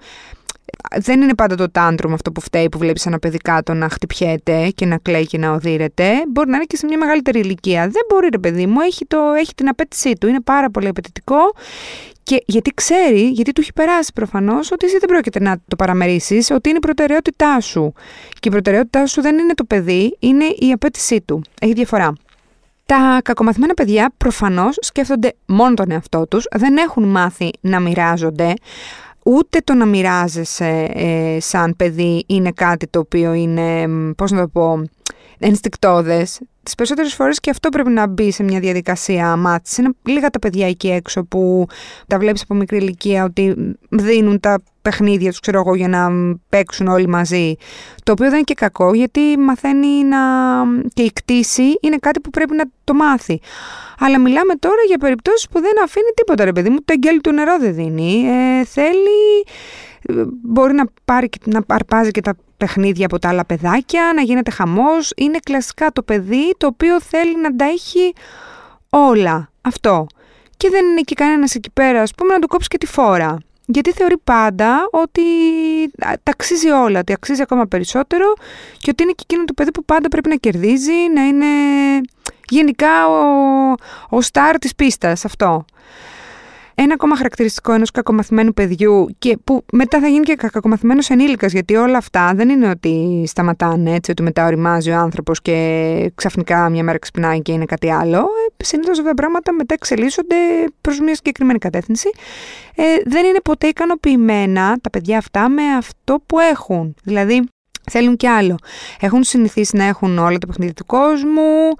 δεν 0.96 1.22
είναι 1.22 1.36
πάντα 1.36 1.56
το 1.56 1.72
τάντρουμ 1.72 2.14
αυτό 2.14 2.32
που 2.32 2.42
φταίει 2.42 2.70
που 2.70 2.78
βλέπεις 2.78 3.06
ένα 3.06 3.20
παιδί 3.20 3.38
κάτω 3.38 3.74
να 3.74 3.90
χτυπιέται 3.90 4.70
και 4.76 4.86
να 4.86 4.98
κλαίει 4.98 5.26
και 5.26 5.38
να 5.38 5.52
οδύρεται. 5.52 6.12
Μπορεί 6.28 6.50
να 6.50 6.56
είναι 6.56 6.66
και 6.66 6.76
σε 6.76 6.86
μια 6.86 6.98
μεγαλύτερη 6.98 7.40
ηλικία. 7.40 7.82
Δεν 7.82 8.02
μπορεί 8.10 8.28
ρε 8.32 8.38
παιδί 8.38 8.66
μου, 8.66 8.80
έχει, 8.80 9.06
το, 9.06 9.18
έχει 9.38 9.54
την 9.56 9.68
απέτησή 9.68 10.14
του, 10.14 10.28
είναι 10.28 10.42
πάρα 10.42 10.70
πολύ 10.70 10.88
απαιτητικό 10.88 11.54
και 12.24 12.44
γιατί 12.46 12.72
ξέρει, 12.76 13.22
γιατί 13.22 13.52
του 13.52 13.62
έχει 13.62 13.74
περάσει 13.74 14.12
προφανώς 14.14 14.72
ότι 14.72 14.86
εσύ 14.86 14.98
δεν 14.98 15.10
πρόκειται 15.10 15.40
να 15.40 15.58
το 15.68 15.76
παραμερίσεις, 15.76 16.52
ότι 16.52 16.70
είναι 16.70 16.78
η 16.78 16.82
προτεραιότητά 16.82 17.60
σου. 17.60 17.94
Και 18.40 18.48
η 18.48 18.52
προτεραιότητά 18.52 19.06
σου 19.06 19.22
δεν 19.22 19.38
είναι 19.38 19.54
το 19.54 19.64
παιδί, 19.64 20.18
είναι 20.20 20.46
η 20.46 20.72
απέτησή 20.72 21.22
του. 21.22 21.42
Έχει 21.62 21.74
διαφορά. 21.74 22.14
Τα 22.86 23.20
κακομαθημένα 23.24 23.74
παιδιά 23.74 24.12
προφανώς 24.18 24.78
σκέφτονται 24.80 25.34
μόνο 25.46 25.74
τον 25.74 25.92
εαυτό 25.92 26.28
τους, 26.28 26.46
δεν 26.56 26.78
έχουν 26.78 27.04
μάθει 27.04 27.50
να 27.62 27.80
μοιράζονται 27.80 28.54
ούτε 29.26 29.60
το 29.64 29.74
να 29.74 29.86
μοιράζεσαι 29.86 30.90
ε, 30.94 31.38
σαν 31.40 31.76
παιδί 31.76 32.24
είναι 32.28 32.52
κάτι 32.52 32.88
το 32.88 33.00
οποίο 33.00 33.34
είναι, 33.34 33.88
πώς 34.18 34.32
να 34.32 34.40
το 34.42 34.48
πω, 34.48 34.84
ενστικτόδες. 35.40 36.40
Τις 36.64 36.76
περισσότερες 36.76 37.14
φορές 37.14 37.40
και 37.40 37.50
αυτό 37.50 37.70
πρέπει 37.70 37.90
να 37.90 38.08
μπει 38.08 38.32
σε 38.32 38.44
μια 38.44 38.60
διαδικασία 38.60 39.36
μάθησης. 39.36 39.78
Είναι 39.78 39.90
λίγα 40.04 40.30
τα 40.30 40.40
παιδιά 40.40 40.68
εκεί 40.68 40.90
έξω 40.90 41.24
που 41.24 41.66
τα 42.08 42.20
βλέπεις 42.20 42.42
από 42.42 42.54
μικρή 42.54 42.78
ηλικία 42.78 43.24
ότι 43.24 43.56
δίνουν 43.90 44.40
τα 44.40 44.62
παιχνίδια 44.82 45.30
τους, 45.30 45.40
ξέρω 45.40 45.60
εγώ, 45.60 45.76
για 45.76 45.88
να 45.88 46.10
παίξουν 46.50 46.88
όλοι 46.88 47.08
μαζί. 47.08 47.56
Το 48.04 48.12
οποίο 48.12 48.26
δεν 48.26 48.36
είναι 48.36 48.44
και 48.44 48.54
κακό, 48.54 48.94
γιατί 48.94 49.38
μαθαίνει 49.38 50.04
να... 50.04 50.18
και 50.94 51.02
η 51.02 51.12
κτήση 51.14 51.64
είναι 51.82 51.98
κάτι 51.98 52.20
που 52.20 52.30
πρέπει 52.30 52.56
να 52.56 52.64
το 52.84 52.94
μάθει. 52.94 53.40
Αλλά 54.00 54.20
μιλάμε 54.20 54.56
τώρα 54.56 54.82
για 54.88 54.98
περιπτώσεις 54.98 55.48
που 55.48 55.62
δεν 55.62 55.84
αφήνει 55.84 56.12
τίποτα, 56.16 56.46
ρε 56.46 56.52
παιδί 56.52 56.70
μου. 56.70 56.78
Το 56.86 56.94
εγγέλιο 56.94 57.22
του 57.22 57.32
νερό 57.32 57.58
δεν 57.60 57.74
δίνει. 57.74 58.24
Ε, 58.28 58.66
θέλει... 58.66 59.46
Μπορεί 60.44 60.74
να, 60.74 60.84
πάρει, 61.06 61.30
να 61.46 61.62
αρπάζει 61.68 62.12
και 62.12 62.22
τα 62.22 62.36
παιχνίδια 62.58 63.06
από 63.06 63.20
τα 63.20 63.30
άλλα 63.30 63.46
παιδάκια, 63.46 64.12
να 64.16 64.22
γίνεται 64.22 64.52
χαμός. 64.52 65.12
Είναι 65.16 65.38
κλασικά 65.44 65.92
το 65.92 66.04
παιδί 66.04 66.54
το 66.58 66.68
οποίο 66.68 67.02
θέλει 67.02 67.42
να 67.42 67.56
τα 67.56 67.66
έχει 67.66 68.14
όλα. 68.90 69.50
Αυτό. 69.62 70.08
Και 70.58 70.70
δεν 70.70 70.86
είναι 70.86 71.02
και 71.02 71.16
κανένας 71.16 71.56
εκεί 71.56 71.70
πέρα, 71.72 72.02
ας 72.02 72.12
πούμε, 72.18 72.34
να 72.34 72.40
του 72.40 72.48
κόψει 72.48 72.68
και 72.68 72.78
τη 72.78 72.86
φόρα. 72.86 73.38
Γιατί 73.74 73.92
θεωρεί 73.92 74.18
πάντα 74.24 74.90
ότι 74.92 75.22
τα 75.98 76.32
αξίζει 76.32 76.70
όλα, 76.70 77.00
ότι 77.00 77.14
αξίζει 77.14 77.42
ακόμα 77.42 77.66
περισσότερο 77.66 78.34
και 78.78 78.90
ότι 78.90 79.04
είναι 79.04 79.12
και 79.12 79.24
εκείνο 79.30 79.46
το 79.46 79.54
παιδί 79.54 79.72
που 79.72 79.86
πάντα 79.86 80.08
πρέπει 80.08 80.30
να 80.30 80.36
κερδίζει, 80.36 81.10
να 81.14 81.24
είναι 81.24 81.46
γενικά 82.50 83.08
ο, 83.08 83.76
ο 84.10 84.22
στάρ 84.22 84.58
της 84.58 84.76
πίστας, 84.76 85.26
αυτό. 85.26 85.66
Ένα 86.84 86.94
ακόμα 86.94 87.16
χαρακτηριστικό 87.16 87.74
ενός 87.74 87.92
κακομαθημένου 87.92 88.54
παιδιού 88.54 89.08
και 89.20 89.38
που 89.44 89.66
μετά 89.72 90.00
θα 90.00 90.08
γίνει 90.08 90.24
και 90.24 90.36
κακομαθημένος 90.36 91.10
ενήλικας, 91.10 91.52
γιατί 91.52 91.76
όλα 91.76 91.98
αυτά 91.98 92.34
δεν 92.36 92.50
είναι 92.50 92.70
ότι 92.70 93.24
σταματάνε 93.28 93.94
έτσι, 93.96 94.12
ότι 94.12 94.24
μετά 94.24 94.46
οριμάζει 94.46 94.92
ο 94.92 94.96
άνθρωπος 94.96 95.42
και 95.42 96.12
ξαφνικά 96.16 96.70
μια 96.70 96.84
μέρα 96.84 96.98
ξυπνάει 96.98 97.42
και 97.42 97.52
είναι 97.52 97.66
κάτι 97.66 97.92
άλλο. 97.92 98.18
Ε, 98.18 98.64
Συνήθως 98.64 98.98
αυτά 98.98 99.10
τα 99.10 99.16
πράγματα 99.16 99.52
μετά 99.54 99.74
εξελίσσονται 99.74 100.36
προς 100.82 101.00
μια 101.00 101.16
συγκεκριμένη 101.16 101.60
κατεύθυνση. 101.60 102.10
Ε, 102.76 102.84
δεν 103.06 103.26
είναι 103.26 103.40
ποτέ 103.44 103.68
ικανοποιημένα 103.68 104.78
τα 104.82 104.90
παιδιά 104.90 105.18
αυτά 105.18 105.50
με 105.50 105.64
αυτό 105.78 106.24
που 106.26 106.40
έχουν. 106.40 106.96
Δηλαδή, 107.04 107.44
Θέλουν 107.90 108.18
κι 108.18 108.28
άλλο. 108.28 108.58
Έχουν 109.00 109.24
συνηθίσει 109.24 109.78
να 109.78 109.84
έχουν 109.84 110.18
όλα 110.18 110.38
τα 110.38 110.48
παιχνίδια 110.48 110.74
του 110.74 110.86
κόσμου. 110.86 111.72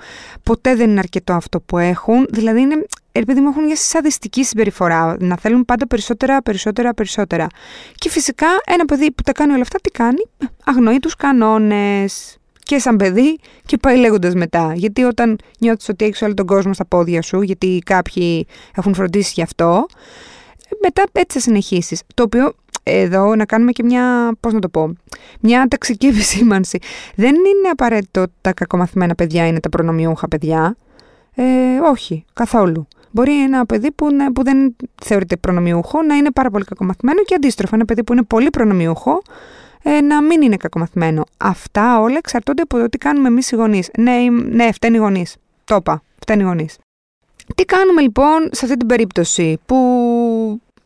Ποτέ 0.44 0.76
δεν 0.76 0.90
είναι 0.90 1.00
αρκετό 1.00 1.34
αυτό 1.34 1.62
που 1.62 1.78
έχουν. 1.78 2.28
Δηλαδή, 2.30 2.62
είναι, 2.62 2.86
επειδή 3.12 3.40
μου 3.40 3.50
έχουν 3.50 3.64
μια 3.64 3.76
σαδιστική 3.76 4.44
συμπεριφορά. 4.44 5.16
Να 5.20 5.38
θέλουν 5.38 5.66
πάντα 5.66 5.88
περισσότερα, 5.88 6.42
περισσότερα, 6.42 6.94
περισσότερα. 6.94 7.48
Και 7.96 8.10
φυσικά 8.10 8.48
ένα 8.66 8.86
παιδί 8.86 9.12
που 9.12 9.24
τα 9.24 9.32
κάνει 9.32 9.52
όλα 9.52 9.62
αυτά, 9.62 9.80
τι 9.82 9.90
κάνει; 9.90 10.28
Αγνοεί 10.66 11.00
τους 11.00 11.16
κανόνες. 11.16 12.36
Και 12.64 12.80
σαν 12.80 12.96
παιδί 12.96 13.40
και 13.66 13.78
πάει 13.78 13.98
λέγοντας 13.98 14.34
μετά. 14.34 14.74
Γιατί 14.76 15.04
όταν 15.04 15.38
νιώθεις 15.60 15.90
ότι 15.90 16.06
έχεις 16.06 16.22
όλο 16.22 16.34
τον 16.34 16.46
κόσμο 16.46 16.74
στα 16.74 16.86
πόδια 16.86 17.22
σου, 17.22 17.42
γιατί 17.42 17.82
κάποιοι 17.86 18.48
έχουν 18.76 18.94
φροντίσει 18.94 19.32
γι' 19.36 19.42
αυτό, 19.42 19.86
μετά 20.82 21.04
έτσι 21.12 21.38
θα 21.38 21.44
συνεχίσεις. 21.44 22.02
Το 22.14 22.24
οποίο 22.24 22.54
εδώ 22.84 23.36
να 23.36 23.46
κάνουμε 23.46 23.72
και 23.72 23.84
μια, 23.84 24.32
πώς 24.40 24.54
να 24.54 24.60
το 24.60 24.70
πω, 24.70 24.94
μια 25.40 25.68
ταξική 25.68 26.08
επισήμανση. 26.08 26.80
Δεν 27.16 27.36
είναι 27.36 27.70
απαραίτητο 27.72 28.22
ότι 28.22 28.34
τα 28.42 28.54
κακομαθημένα 28.54 29.16
παιδιά 29.16 29.48
είναι 29.48 29.60
τα 29.60 29.70
προνομιούχα 29.70 30.28
παιδιά. 30.28 30.76
Ε, 31.36 31.44
όχι, 31.92 32.26
καθόλου. 32.34 32.88
Μπορεί 33.12 33.44
ένα 33.44 33.66
παιδί 33.66 33.92
που, 33.92 34.08
που 34.34 34.44
δεν 34.44 34.76
θεωρείται 35.04 35.38
προνομιούχο 35.38 36.02
να 36.02 36.16
είναι 36.16 36.32
πάρα 36.32 36.50
πολύ 36.50 36.64
κακομαθημένο 36.64 37.24
και 37.24 37.36
αντίστροφα 37.36 37.76
ένα 37.76 37.86
παιδί 37.86 38.04
που 38.04 38.14
είναι 38.14 38.24
πολύ 38.24 38.50
προνομιούχο 38.50 39.22
ε, 39.84 40.02
να 40.02 40.22
μην 40.22 40.42
είναι 40.42 40.58
κακομαθημένο. 40.58 41.24
Αυτά 41.38 42.00
όλα 42.00 42.18
εξαρτώνται 42.18 42.62
από 42.62 42.78
το 42.78 42.90
τι 42.90 42.98
κάνουμε 42.98 43.28
εμείς 43.28 43.52
οι 43.52 43.56
γονείς. 43.56 43.90
Ναι, 43.98 44.16
ναι, 44.50 44.72
φταίνει 44.72 44.96
οι 44.96 45.00
γονείς. 45.00 45.36
Το 45.64 45.76
είπα. 45.76 46.04
Φταίνει 46.20 46.42
οι 46.42 46.46
γονείς. 46.46 46.78
Τι 47.56 47.66
κάνουμε 47.66 48.02
λοιπόν 48.02 48.50
σε 48.52 48.66
αυτή 48.66 48.78
την 48.78 48.88
περίπτωση 48.88 49.60
που 49.66 49.78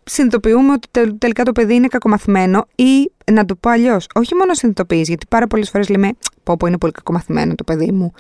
συνειδητοποιούμε 0.06 0.72
ότι 0.72 1.18
τελικά 1.18 1.44
το 1.44 1.52
παιδί 1.52 1.74
είναι 1.74 1.88
κακομαθημένο 1.88 2.66
ή 2.76 3.12
να 3.32 3.46
το 3.46 3.56
πω 3.56 3.70
αλλιώς, 3.70 4.08
όχι 4.14 4.36
μόνο 4.36 4.54
συνειδητοποιείς, 4.54 5.08
γιατί 5.08 5.26
πάρα 5.30 5.48
πολλές 5.48 5.70
φορές 5.70 5.90
λέμε 5.90 6.12
Πω, 6.46 6.58
πω 6.58 6.68
είναι 6.68 6.78
πολύ 6.78 6.92
κακομαθημένο 6.92 7.56
το 7.56 7.64
παιδί 7.64 7.92
μου. 7.92 8.14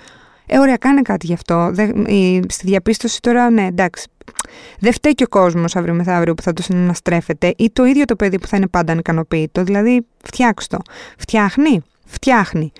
Ε, 0.48 0.58
ωραία, 0.58 0.78
κάνε 0.78 1.02
κάτι 1.02 1.26
γι' 1.26 1.34
αυτό. 1.34 1.72
στη 2.48 2.68
διαπίστωση 2.68 3.22
τώρα, 3.22 3.50
ναι, 3.50 3.66
εντάξει. 3.66 4.08
Δεν 4.80 4.94
φταίει 4.94 5.14
και 5.14 5.24
ο 5.24 5.28
κόσμος 5.28 5.76
αύριο 5.76 5.94
μεθαύριο 5.94 6.34
που 6.34 6.42
θα 6.42 6.54
το 6.54 6.62
συναναστρέφεται 6.62 7.54
ή 7.58 7.72
το 7.72 7.86
ίδιο 7.86 8.06
το 8.06 8.16
παιδί 8.16 8.40
που 8.40 8.48
θα 8.48 8.58
είναι 8.58 8.68
πάντα 8.68 8.92
ανικανοποιητό. 8.92 9.64
Δηλαδή, 9.64 10.06
φτιάξ 10.24 10.68
το. 10.68 10.78
Φτιάχνει. 11.18 11.82
Φτιάχνει. 12.06 12.72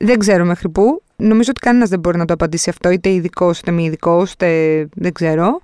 Δεν 0.00 0.18
ξέρω 0.18 0.44
μέχρι 0.44 0.68
πού. 0.68 1.02
Νομίζω 1.16 1.50
ότι 1.50 1.60
κανένας 1.60 1.88
δεν 1.88 1.98
μπορεί 1.98 2.18
να 2.18 2.24
το 2.24 2.32
απαντήσει 2.32 2.70
αυτό, 2.70 2.90
είτε 2.90 3.10
ειδικός 3.10 3.58
είτε 3.58 3.70
μη 3.70 3.84
ειδικός, 3.84 4.32
είτε 4.32 4.88
δεν 4.94 5.12
ξέρω. 5.12 5.60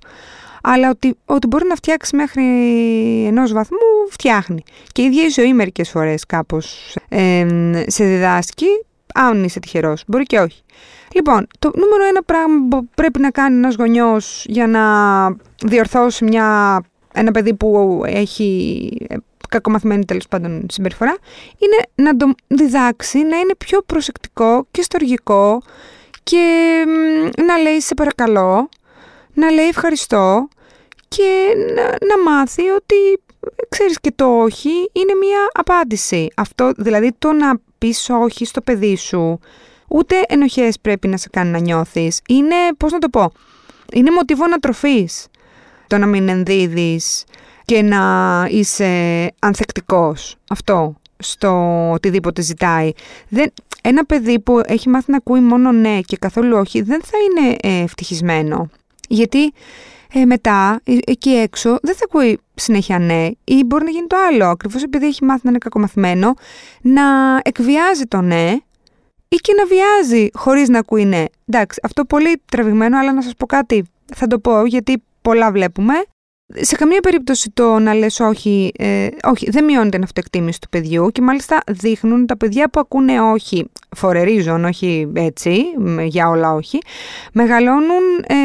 Αλλά 0.65 0.89
ότι, 0.89 1.15
ότι 1.25 1.47
μπορεί 1.47 1.67
να 1.67 1.75
φτιάξει 1.75 2.15
μέχρι 2.15 2.43
ενός 3.27 3.53
βαθμού, 3.53 3.77
φτιάχνει. 4.09 4.63
Και 4.91 5.01
η 5.01 5.05
ίδια 5.05 5.25
η 5.25 5.29
ζωή 5.29 5.53
μερικές 5.53 5.89
φορές 5.89 6.25
κάπως 6.25 6.97
ε, 7.09 7.45
σε 7.87 8.05
διδάσκει, 8.05 8.67
αν 9.13 9.43
είσαι 9.43 9.59
τυχερός. 9.59 10.03
Μπορεί 10.07 10.23
και 10.23 10.39
όχι. 10.39 10.63
Λοιπόν, 11.13 11.47
το 11.59 11.71
νούμερο 11.75 12.03
ένα 12.03 12.23
πράγμα 12.23 12.67
που 12.69 12.87
πρέπει 12.95 13.19
να 13.19 13.29
κάνει 13.29 13.55
ένας 13.55 13.75
γονιός 13.75 14.45
για 14.47 14.67
να 14.67 14.83
διορθώσει 15.65 16.23
μια, 16.23 16.79
ένα 17.13 17.31
παιδί 17.31 17.53
που 17.53 18.01
έχει 18.05 18.89
ε, 19.07 19.15
κακομαθημένη 19.49 20.05
τέλος 20.05 20.27
πάντων 20.27 20.65
συμπεριφορά, 20.69 21.15
είναι 21.57 22.09
να 22.09 22.17
το 22.17 22.33
διδάξει 22.47 23.17
να 23.17 23.37
είναι 23.37 23.55
πιο 23.57 23.81
προσεκτικό 23.81 24.67
και 24.71 24.81
στοργικό 24.81 25.61
και 26.23 26.45
να 27.45 27.57
λέει 27.57 27.79
σε 27.79 27.93
παρακαλώ, 27.93 28.69
να 29.33 29.51
λέει 29.51 29.67
ευχαριστώ 29.67 30.47
και 31.15 31.53
να, 31.75 31.83
να 31.83 32.31
μάθει 32.31 32.69
ότι 32.69 32.95
ξέρεις 33.69 33.99
και 33.99 34.11
το 34.15 34.25
όχι 34.25 34.69
είναι 34.69 35.13
μια 35.19 35.39
απάντηση. 35.53 36.27
Αυτό 36.35 36.71
δηλαδή 36.77 37.11
το 37.19 37.31
να 37.31 37.59
πεις 37.77 38.09
όχι 38.09 38.45
στο 38.45 38.61
παιδί 38.61 38.95
σου 38.95 39.39
ούτε 39.87 40.15
ενοχές 40.27 40.79
πρέπει 40.79 41.07
να 41.07 41.17
σε 41.17 41.29
κάνει 41.29 41.49
να 41.49 41.59
νιώθεις. 41.59 42.21
Είναι, 42.27 42.55
πώς 42.77 42.91
να 42.91 42.99
το 42.99 43.09
πω, 43.09 43.31
είναι 43.93 44.11
μοτίβο 44.11 44.43
ανατροφής 44.43 45.27
το 45.87 45.97
να 45.97 46.05
μην 46.05 46.29
ενδίδεις 46.29 47.23
και 47.65 47.81
να 47.81 48.01
είσαι 48.49 49.31
ανθεκτικός. 49.39 50.35
Αυτό 50.49 50.95
στο 51.17 51.89
οτιδήποτε 51.91 52.41
ζητάει. 52.41 52.91
Δεν, 53.29 53.53
ένα 53.81 54.05
παιδί 54.05 54.39
που 54.39 54.61
έχει 54.65 54.89
μάθει 54.89 55.11
να 55.11 55.17
ακούει 55.17 55.39
μόνο 55.39 55.71
ναι 55.71 55.99
και 56.01 56.17
καθόλου 56.17 56.57
όχι 56.57 56.81
δεν 56.81 57.01
θα 57.03 57.17
είναι 57.17 57.55
ε, 57.61 57.83
ευτυχισμένο. 57.83 58.69
Γιατί 59.07 59.53
ε, 60.13 60.25
μετά 60.25 60.81
ε, 60.83 60.97
εκεί 61.05 61.29
έξω 61.29 61.77
δεν 61.81 61.95
θα 61.95 62.01
ακούει 62.03 62.39
συνέχεια 62.55 62.99
ναι 62.99 63.27
ή 63.43 63.63
μπορεί 63.65 63.83
να 63.83 63.89
γίνει 63.89 64.07
το 64.07 64.15
άλλο. 64.29 64.45
Ακριβώς 64.45 64.83
επειδή 64.83 65.05
έχει 65.05 65.23
μάθει 65.23 65.41
να 65.43 65.49
είναι 65.49 65.59
κακομαθημένο, 65.59 66.33
να 66.81 67.01
εκβιάζει 67.43 68.05
το 68.05 68.21
ναι 68.21 68.57
ή 69.27 69.35
και 69.35 69.53
να 69.53 69.65
βιάζει 69.65 70.29
χωρίς 70.33 70.69
να 70.69 70.79
ακούει 70.79 71.05
ναι. 71.05 71.23
Εντάξει, 71.45 71.79
αυτό 71.83 72.05
πολύ 72.05 72.41
τραβηγμένο, 72.51 72.99
αλλά 72.99 73.13
να 73.13 73.21
σας 73.21 73.33
πω 73.37 73.45
κάτι, 73.45 73.83
θα 74.15 74.27
το 74.27 74.39
πω 74.39 74.65
γιατί 74.65 75.03
πολλά 75.21 75.51
βλέπουμε. 75.51 75.93
Σε 76.55 76.75
καμία 76.75 76.99
περίπτωση 76.99 77.51
το 77.53 77.79
να 77.79 77.93
λες 77.93 78.19
όχι, 78.19 78.71
ε, 78.77 79.07
όχι, 79.23 79.49
δεν 79.49 79.63
μειώνεται 79.63 79.89
την 79.89 80.03
αυτοεκτίμηση 80.03 80.59
του 80.59 80.69
παιδιού 80.69 81.09
και 81.09 81.21
μάλιστα 81.21 81.59
δείχνουν 81.67 82.25
τα 82.25 82.37
παιδιά 82.37 82.69
που 82.69 82.79
ακούνε 82.79 83.21
όχι, 83.21 83.65
φορερίζον, 83.95 84.65
όχι 84.65 85.11
έτσι, 85.13 85.63
για 86.03 86.29
όλα 86.29 86.53
όχι, 86.53 86.79
μεγαλώνουν, 87.33 88.03
ε, 88.27 88.35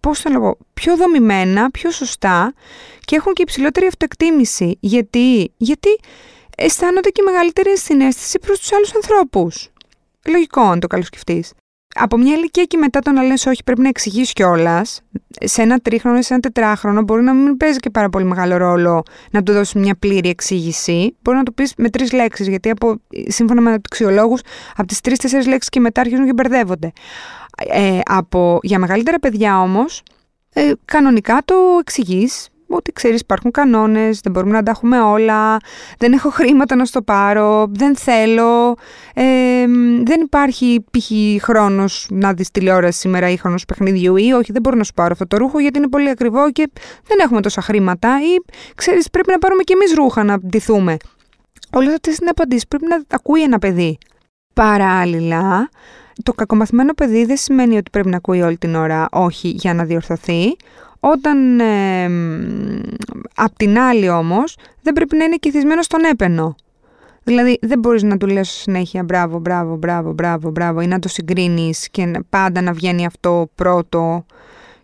πώς 0.00 0.20
θα 0.20 0.30
λέγω, 0.30 0.56
πιο 0.74 0.96
δομημένα, 0.96 1.70
πιο 1.70 1.90
σωστά 1.90 2.52
και 3.04 3.16
έχουν 3.16 3.32
και 3.32 3.42
υψηλότερη 3.42 3.86
αυτοεκτίμηση. 3.86 4.76
Γιατί, 4.80 5.52
γιατί 5.56 5.88
αισθάνονται 6.56 7.08
και 7.08 7.22
μεγαλύτερη 7.22 7.78
συνέστηση 7.78 8.38
προς 8.38 8.58
τους 8.58 8.72
άλλους 8.72 8.94
ανθρώπους. 8.94 9.68
Λογικό, 10.26 10.60
αν 10.60 10.80
το 10.80 10.86
καλοσκεφτεί. 10.86 11.44
Από 12.00 12.16
μια 12.16 12.34
ηλικία 12.34 12.64
και 12.64 12.76
μετά 12.76 13.00
το 13.00 13.10
να 13.10 13.22
λες 13.22 13.46
όχι 13.46 13.64
πρέπει 13.64 13.80
να 13.80 13.88
εξηγείς 13.88 14.32
κιόλας, 14.32 15.00
σε 15.44 15.62
ένα 15.62 15.78
τρίχρονο 15.78 16.18
ή 16.18 16.22
σε 16.22 16.32
ένα 16.32 16.42
τετράχρονο 16.42 17.02
μπορεί 17.02 17.22
να 17.22 17.32
μην 17.32 17.56
παίζει 17.56 17.78
και 17.78 17.90
πάρα 17.90 18.08
πολύ 18.08 18.24
μεγάλο 18.24 18.56
ρόλο 18.56 19.02
να 19.30 19.42
του 19.42 19.52
δώσεις 19.52 19.74
μια 19.74 19.94
πλήρη 19.98 20.28
εξήγηση. 20.28 21.16
Μπορεί 21.22 21.36
να 21.36 21.42
το 21.42 21.52
πεις 21.52 21.72
με 21.76 21.90
τρεις 21.90 22.12
λέξεις, 22.12 22.48
γιατί 22.48 22.70
από, 22.70 23.00
σύμφωνα 23.26 23.60
με 23.60 23.68
αναπτυξιολόγους, 23.68 24.40
από 24.76 24.86
τις 24.86 25.00
τρει-τέσσερι 25.00 25.48
λέξεις 25.48 25.68
και 25.68 25.80
μετά 25.80 26.00
αρχίζουν 26.00 26.26
και 26.26 26.32
μπερδεύονται. 26.32 26.92
Ε, 27.68 27.98
από, 28.04 28.58
για 28.62 28.78
μεγαλύτερα 28.78 29.18
παιδιά 29.18 29.60
όμως, 29.60 30.02
ε, 30.52 30.72
κανονικά 30.84 31.42
το 31.44 31.54
εξηγείς 31.80 32.48
ότι 32.76 32.92
ξέρεις 32.92 33.20
υπάρχουν 33.20 33.50
κανόνες, 33.50 34.20
δεν 34.20 34.32
μπορούμε 34.32 34.52
να 34.52 34.62
τα 34.62 34.70
έχουμε 34.70 35.00
όλα, 35.00 35.56
δεν 35.98 36.12
έχω 36.12 36.30
χρήματα 36.30 36.76
να 36.76 36.84
στο 36.84 37.02
πάρω, 37.02 37.66
δεν 37.70 37.96
θέλω, 37.96 38.74
ε, 39.14 39.24
δεν 40.04 40.20
υπάρχει 40.20 40.84
π.χ. 40.90 41.10
χρόνος 41.42 42.06
να 42.10 42.32
δεις 42.32 42.50
τηλεόραση 42.50 42.98
σήμερα 42.98 43.28
ή 43.28 43.36
χρόνος 43.36 43.64
παιχνιδιού 43.64 44.16
ή 44.16 44.32
όχι 44.32 44.52
δεν 44.52 44.62
μπορώ 44.62 44.76
να 44.76 44.84
σου 44.84 44.94
πάρω 44.94 45.12
αυτό 45.12 45.26
το 45.26 45.36
ρούχο 45.36 45.58
γιατί 45.58 45.78
είναι 45.78 45.88
πολύ 45.88 46.08
ακριβό 46.08 46.50
και 46.50 46.70
δεν 47.06 47.18
έχουμε 47.20 47.40
τόσα 47.40 47.60
χρήματα 47.60 48.18
ή 48.20 48.52
ξέρεις 48.74 49.10
πρέπει 49.10 49.30
να 49.30 49.38
πάρουμε 49.38 49.62
και 49.62 49.72
εμείς 49.72 49.94
ρούχα 49.94 50.24
να 50.24 50.38
ντυθούμε. 50.38 50.96
Όλες 51.72 51.92
αυτές 51.92 52.16
είναι 52.16 52.30
απαντήσεις 52.30 52.66
πρέπει 52.66 52.86
να 52.86 53.02
ακούει 53.08 53.42
ένα 53.42 53.58
παιδί. 53.58 53.98
Παράλληλα, 54.54 55.68
το 56.22 56.32
κακομαθημένο 56.32 56.92
παιδί 56.92 57.24
δεν 57.24 57.36
σημαίνει 57.36 57.76
ότι 57.76 57.90
πρέπει 57.90 58.08
να 58.08 58.16
ακούει 58.16 58.42
όλη 58.42 58.58
την 58.58 58.74
ώρα 58.74 59.08
όχι 59.10 59.48
για 59.48 59.74
να 59.74 59.84
διορθωθεί. 59.84 60.56
Όταν 61.00 61.60
ε, 61.60 62.04
απ' 63.34 63.56
την 63.56 63.78
άλλη 63.78 64.08
όμως 64.08 64.56
δεν 64.82 64.92
πρέπει 64.92 65.16
να 65.16 65.24
είναι 65.24 65.36
κηθισμένος 65.36 65.84
στον 65.84 66.04
έπαινο. 66.04 66.54
Δηλαδή 67.28 67.58
δεν 67.60 67.78
μπορείς 67.78 68.02
να 68.02 68.16
του 68.16 68.26
λες 68.26 68.48
συνέχεια 68.48 69.02
μπράβο, 69.02 69.38
μπράβο, 69.38 69.76
μπράβο, 69.76 70.12
μπράβο, 70.12 70.50
μπράβο 70.50 70.80
ή 70.80 70.86
να 70.86 70.98
το 70.98 71.08
συγκρίνεις 71.08 71.88
και 71.90 72.10
πάντα 72.28 72.60
να 72.60 72.72
βγαίνει 72.72 73.06
αυτό 73.06 73.50
πρώτο 73.54 74.24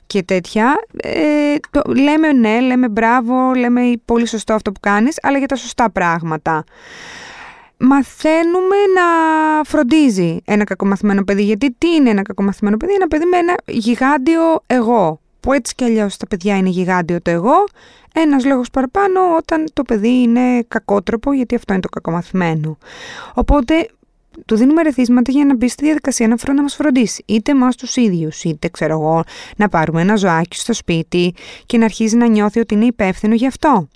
και 0.07 0.23
τέτοια. 0.23 0.75
Ε, 1.03 1.55
το, 1.71 1.83
λέμε 1.95 2.33
ναι, 2.33 2.61
λέμε 2.61 2.89
μπράβο, 2.89 3.53
λέμε 3.55 3.81
πολύ 4.05 4.27
σωστό 4.27 4.53
αυτό 4.53 4.73
που 4.73 4.81
κάνεις, 4.81 5.19
αλλά 5.23 5.39
για 5.39 5.47
τα 5.47 5.57
σωστά 5.57 5.91
πράγματα. 5.91 6.65
Μαθαίνουμε 7.77 8.77
να 8.95 9.05
φροντίζει 9.65 10.41
ένα 10.45 10.65
κακομαθημένο 10.65 11.23
παιδί. 11.23 11.43
Γιατί 11.43 11.75
τι 11.79 11.89
είναι 11.95 12.11
ένα 12.11 12.23
κακομαθημένο 12.23 12.77
παιδί, 12.77 12.95
ένα 12.95 13.07
παιδί 13.07 13.25
με 13.25 13.37
ένα 13.37 13.55
γιγάντιο 13.67 14.63
εγώ 14.67 15.21
που 15.45 15.53
έτσι 15.53 15.75
κι 15.75 15.85
αλλιώς 15.85 16.17
τα 16.17 16.27
παιδιά 16.27 16.57
είναι 16.57 16.69
γιγάντιο 16.69 17.23
το 17.23 17.31
εγώ, 17.31 17.65
ένας 18.15 18.45
λόγος 18.45 18.71
παραπάνω 18.71 19.21
όταν 19.37 19.65
το 19.73 19.83
παιδί 19.83 20.23
είναι 20.23 20.63
κακότροπο, 20.69 21.33
γιατί 21.33 21.55
αυτό 21.55 21.73
είναι 21.73 21.83
το 21.83 21.89
κακομαθημένο. 21.89 22.79
Οπότε 23.35 23.89
του 24.47 24.57
δίνουμε 24.57 24.83
ρεθίσματα 24.83 25.33
για 25.33 25.45
να 25.45 25.55
μπει 25.55 25.69
στη 25.69 25.85
διαδικασία 25.85 26.29
να, 26.29 26.53
να 26.53 26.63
μας 26.63 26.75
φροντίσει. 26.75 27.23
Είτε 27.27 27.51
εμά 27.51 27.69
τους 27.69 27.97
ίδιους, 27.97 28.45
είτε 28.45 28.69
ξέρω 28.69 28.93
εγώ, 28.93 29.25
να 29.57 29.69
πάρουμε 29.69 30.01
ένα 30.01 30.17
ζωάκι 30.17 30.57
στο 30.57 30.73
σπίτι 30.73 31.35
και 31.67 31.79
να 31.79 31.85
αρχίζει 31.85 32.17
να 32.17 32.27
νιώθει 32.27 32.61
ότι 32.61 32.75
είναι 32.75 32.85
υπεύθυνο 32.85 33.35
γι' 33.35 33.47
αυτό. 33.47 33.89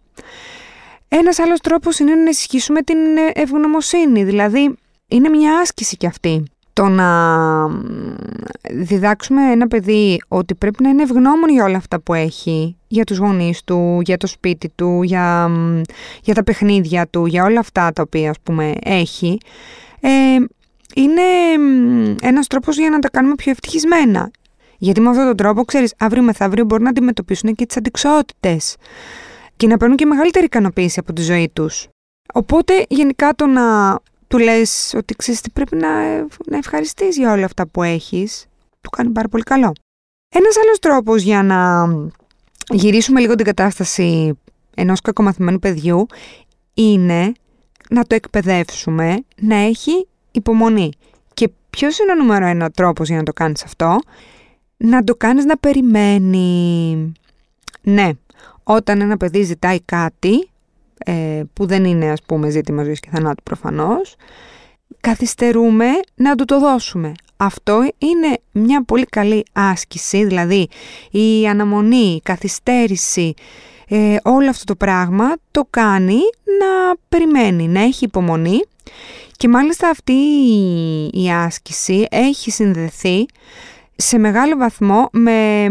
Ένας 1.09 1.39
άλλος 1.39 1.61
τρόπος 1.61 1.99
είναι 1.99 2.15
να 2.15 2.21
ενισχύσουμε 2.21 2.83
την 2.83 2.99
ευγνωμοσύνη, 3.33 4.25
δηλαδή 4.25 4.75
είναι 5.09 5.29
μια 5.29 5.59
άσκηση 5.59 5.97
κι 5.97 6.07
αυτή 6.07 6.43
το 6.79 6.89
να 6.89 7.11
διδάξουμε 8.71 9.53
ένα 9.53 9.67
παιδί 9.67 10.23
ότι 10.29 10.55
πρέπει 10.55 10.83
να 10.83 10.89
είναι 10.89 11.03
ευγνώμων 11.03 11.51
για 11.51 11.65
όλα 11.65 11.77
αυτά 11.77 12.01
που 12.01 12.15
έχει, 12.15 12.77
για 12.89 13.05
τους 13.05 13.19
γονείς 13.19 13.65
του, 13.65 14.01
για 14.05 14.17
το 14.17 14.27
σπίτι 14.27 14.73
του, 14.75 15.03
για, 15.03 15.51
για 16.23 16.35
τα 16.35 16.45
παιχνίδια 16.45 17.07
του, 17.09 17.27
για 17.27 17.45
όλα 17.45 17.61
αυτά 17.61 17.93
τα 17.93 18.03
οποία 18.03 18.31
ας 18.31 18.37
πούμε 18.43 18.75
έχει, 18.85 19.39
ε, 20.01 20.11
είναι 20.95 21.23
ένας 22.23 22.47
τρόπος 22.47 22.77
για 22.77 22.91
να 22.91 22.99
τα 22.99 23.11
κάνουμε 23.11 23.35
πιο 23.35 23.51
ευτυχισμένα. 23.51 24.31
Γιατί 24.79 25.01
με 25.01 25.09
αυτόν 25.09 25.27
τον 25.27 25.37
τρόπο, 25.37 25.65
ξέρεις, 25.65 25.95
αύριο 25.99 26.23
μεθαύριο 26.23 26.65
μπορούν 26.65 26.85
να 26.85 26.91
αντιμετωπίσουν 26.91 27.55
και 27.55 27.67
τις 27.67 27.77
αντικσότητες 27.77 28.77
και 29.57 29.67
να 29.67 29.77
παίρνουν 29.77 29.97
και 29.97 30.07
μεγαλύτερη 30.07 30.45
ικανοποίηση 30.45 30.99
από 30.99 31.13
τη 31.13 31.23
ζωή 31.23 31.51
τους. 31.53 31.89
Οπότε 32.33 32.85
γενικά 32.89 33.35
το 33.35 33.47
να 33.47 33.99
του 34.29 34.39
λες 34.39 34.95
ότι 34.97 35.15
ξέρεις 35.15 35.41
τι 35.41 35.51
πρέπει 35.51 35.77
να, 35.77 36.19
να 36.23 36.57
ευχαριστείς 36.57 37.17
για 37.17 37.33
όλα 37.33 37.45
αυτά 37.45 37.67
που 37.67 37.83
έχεις, 37.83 38.47
του 38.81 38.91
κάνει 38.91 39.11
πάρα 39.11 39.29
πολύ 39.29 39.43
καλό. 39.43 39.73
Ένας 40.29 40.57
άλλος 40.57 40.79
τρόπος 40.79 41.23
για 41.23 41.43
να 41.43 41.89
γυρίσουμε 42.71 43.21
λίγο 43.21 43.35
την 43.35 43.45
κατάσταση 43.45 44.39
ενός 44.75 45.01
κακομαθημένου 45.01 45.59
παιδιού 45.59 46.07
είναι 46.75 47.33
να 47.91 48.05
το 48.05 48.15
εκπαιδεύσουμε 48.15 49.25
να 49.41 49.57
έχει 49.57 50.07
υπομονή. 50.31 50.91
Και 51.35 51.51
ποιος 51.71 51.99
είναι 51.99 52.13
ο 52.13 52.15
νούμερο 52.15 52.47
ένα 52.47 52.71
τρόπος 52.71 53.09
για 53.09 53.17
να 53.17 53.23
το 53.23 53.33
κάνεις 53.33 53.65
αυτό; 53.65 53.99
να 54.77 55.05
το 55.05 55.15
κάνεις 55.15 55.45
να 55.45 55.57
περιμένει. 55.57 57.13
Ναι, 57.83 58.11
όταν 58.63 59.01
ένα 59.01 59.17
παιδί 59.17 59.43
ζητάει 59.43 59.81
κάτι, 59.81 60.35
ε, 60.39 60.49
που 61.53 61.67
δεν 61.67 61.85
είναι 61.85 62.11
ας 62.11 62.23
πούμε 62.27 62.51
ζήτημα 62.51 62.85
ζωής 62.85 63.01
και 63.01 63.09
θανάτου 63.13 63.43
προφανώς, 63.43 64.17
καθυστερούμε 65.01 65.87
να 66.15 66.35
του 66.35 66.45
το 66.45 66.59
δώσουμε. 66.59 67.13
Αυτό 67.37 67.91
είναι 67.99 68.39
μια 68.53 68.85
πολύ 68.85 69.05
καλή 69.05 69.45
άσκηση, 69.53 70.25
δηλαδή 70.25 70.69
η 71.11 71.49
αναμονή, 71.49 72.15
η 72.15 72.21
καθυστέρηση, 72.23 73.35
ε, 73.89 74.17
όλο 74.23 74.49
αυτό 74.49 74.65
το 74.65 74.75
πράγμα 74.75 75.35
το 75.51 75.67
κάνει 75.71 76.19
να 76.59 76.97
περιμένει, 77.09 77.69
να 77.69 77.81
έχει 77.81 78.05
υπομονή 78.05 78.61
και 79.37 79.49
μάλιστα 79.49 79.89
αυτή 79.89 80.13
η 81.13 81.31
άσκηση 81.31 82.07
έχει 82.11 82.51
συνδεθεί 82.51 83.27
σε 83.97 84.19
μεγάλο 84.19 84.57
βαθμό 84.57 85.09
με 85.13 85.69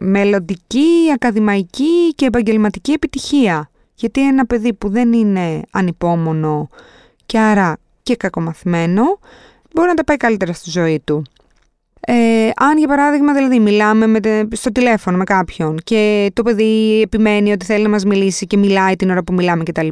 μελλοντική, 0.00 1.10
ακαδημαϊκή 1.14 2.14
και 2.14 2.26
επαγγελματική 2.26 2.92
επιτυχία. 2.92 3.70
Γιατί 3.96 4.26
ένα 4.26 4.46
παιδί 4.46 4.72
που 4.72 4.88
δεν 4.88 5.12
είναι 5.12 5.60
ανυπόμονο 5.70 6.68
και 7.26 7.38
άρα 7.38 7.76
και 8.02 8.16
κακομαθημένο 8.16 9.02
μπορεί 9.74 9.88
να 9.88 9.94
τα 9.94 10.04
πάει 10.04 10.16
καλύτερα 10.16 10.52
στη 10.52 10.70
ζωή 10.70 11.00
του. 11.04 11.22
Ε, 12.08 12.50
αν 12.56 12.78
για 12.78 12.88
παράδειγμα 12.88 13.32
δηλαδή 13.32 13.58
μιλάμε 13.58 14.06
με, 14.06 14.18
στο 14.52 14.72
τηλέφωνο 14.72 15.16
με 15.16 15.24
κάποιον 15.24 15.78
και 15.84 16.30
το 16.32 16.42
παιδί 16.42 17.00
επιμένει 17.02 17.52
ότι 17.52 17.64
θέλει 17.64 17.82
να 17.82 17.88
μας 17.88 18.04
μιλήσει 18.04 18.46
και 18.46 18.56
μιλάει 18.56 18.96
την 18.96 19.10
ώρα 19.10 19.22
που 19.22 19.32
μιλάμε 19.32 19.62
κτλ. 19.62 19.88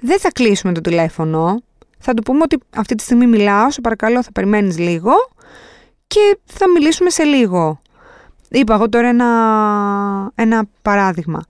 Δεν 0.00 0.18
θα 0.18 0.30
κλείσουμε 0.32 0.72
το 0.72 0.80
τηλέφωνο. 0.80 1.62
Θα 1.98 2.14
του 2.14 2.22
πούμε 2.22 2.40
ότι 2.42 2.58
αυτή 2.76 2.94
τη 2.94 3.02
στιγμή 3.02 3.26
μιλάω, 3.26 3.70
σου 3.70 3.80
παρακαλώ 3.80 4.22
θα 4.22 4.32
περιμένεις 4.32 4.78
λίγο 4.78 5.12
και 6.06 6.38
θα 6.44 6.70
μιλήσουμε 6.70 7.10
σε 7.10 7.22
λίγο. 7.22 7.81
Είπα 8.52 8.74
εγώ 8.74 8.88
τώρα 8.88 9.08
ένα, 9.08 9.26
ένα 10.34 10.64
παράδειγμα. 10.82 11.44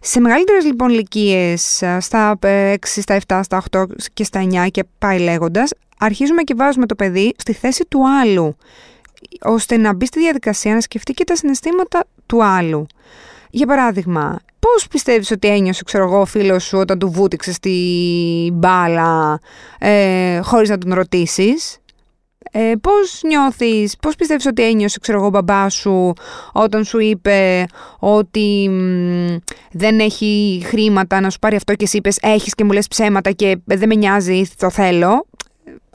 Σε 0.00 0.20
μεγαλύτερες 0.20 0.64
λοιπόν 0.64 0.88
ηλικίες, 0.88 1.82
στα 2.00 2.38
6, 2.40 2.76
στα 2.82 3.20
7, 3.26 3.40
στα 3.42 3.62
8 3.70 3.84
και 4.12 4.24
στα 4.24 4.42
9 4.66 4.70
και 4.70 4.84
πάει 4.98 5.18
λέγοντας, 5.18 5.70
αρχίζουμε 5.98 6.42
και 6.42 6.54
βάζουμε 6.54 6.86
το 6.86 6.94
παιδί 6.94 7.34
στη 7.36 7.52
θέση 7.52 7.84
του 7.88 8.00
άλλου, 8.20 8.56
ώστε 9.42 9.76
να 9.76 9.94
μπει 9.94 10.06
στη 10.06 10.20
διαδικασία 10.20 10.74
να 10.74 10.80
σκεφτεί 10.80 11.12
και 11.12 11.24
τα 11.24 11.36
συναισθήματα 11.36 12.04
του 12.26 12.44
άλλου. 12.44 12.86
Για 13.50 13.66
παράδειγμα, 13.66 14.38
πώς 14.58 14.88
πιστεύεις 14.88 15.30
ότι 15.30 15.48
ένιωσε, 15.48 15.84
ξέρω 15.84 16.04
εγώ, 16.04 16.20
ο 16.20 16.24
φίλος 16.24 16.64
σου 16.64 16.78
όταν 16.78 16.98
του 16.98 17.10
βούτυξε 17.10 17.52
στη 17.52 18.50
μπάλα 18.52 19.40
ε, 19.78 20.40
χωρίς 20.40 20.68
να 20.68 20.78
τον 20.78 20.94
ρωτήσεις; 20.94 21.78
Ε, 22.50 22.72
πώς 22.80 23.20
νιώθεις, 23.26 23.96
πώς 23.96 24.14
πιστεύεις 24.14 24.46
ότι 24.46 24.62
ένιωσε, 24.62 24.98
ξέρω 25.00 25.18
εγώ, 25.18 25.26
ο 25.26 25.30
μπαμπάς 25.30 25.74
σου 25.74 26.12
όταν 26.52 26.84
σου 26.84 26.98
είπε 26.98 27.66
ότι 27.98 28.70
δεν 29.72 30.00
έχει 30.00 30.62
χρήματα 30.64 31.20
να 31.20 31.30
σου 31.30 31.38
πάρει 31.38 31.56
αυτό 31.56 31.74
και 31.74 31.84
εσύ 31.84 31.96
είπες 31.96 32.18
έχεις 32.20 32.54
και 32.54 32.64
μου 32.64 32.72
λες 32.72 32.88
ψέματα 32.88 33.30
και 33.30 33.58
δεν 33.64 33.88
με 33.88 33.94
νοιάζει, 33.94 34.42
το 34.56 34.70
θέλω. 34.70 35.26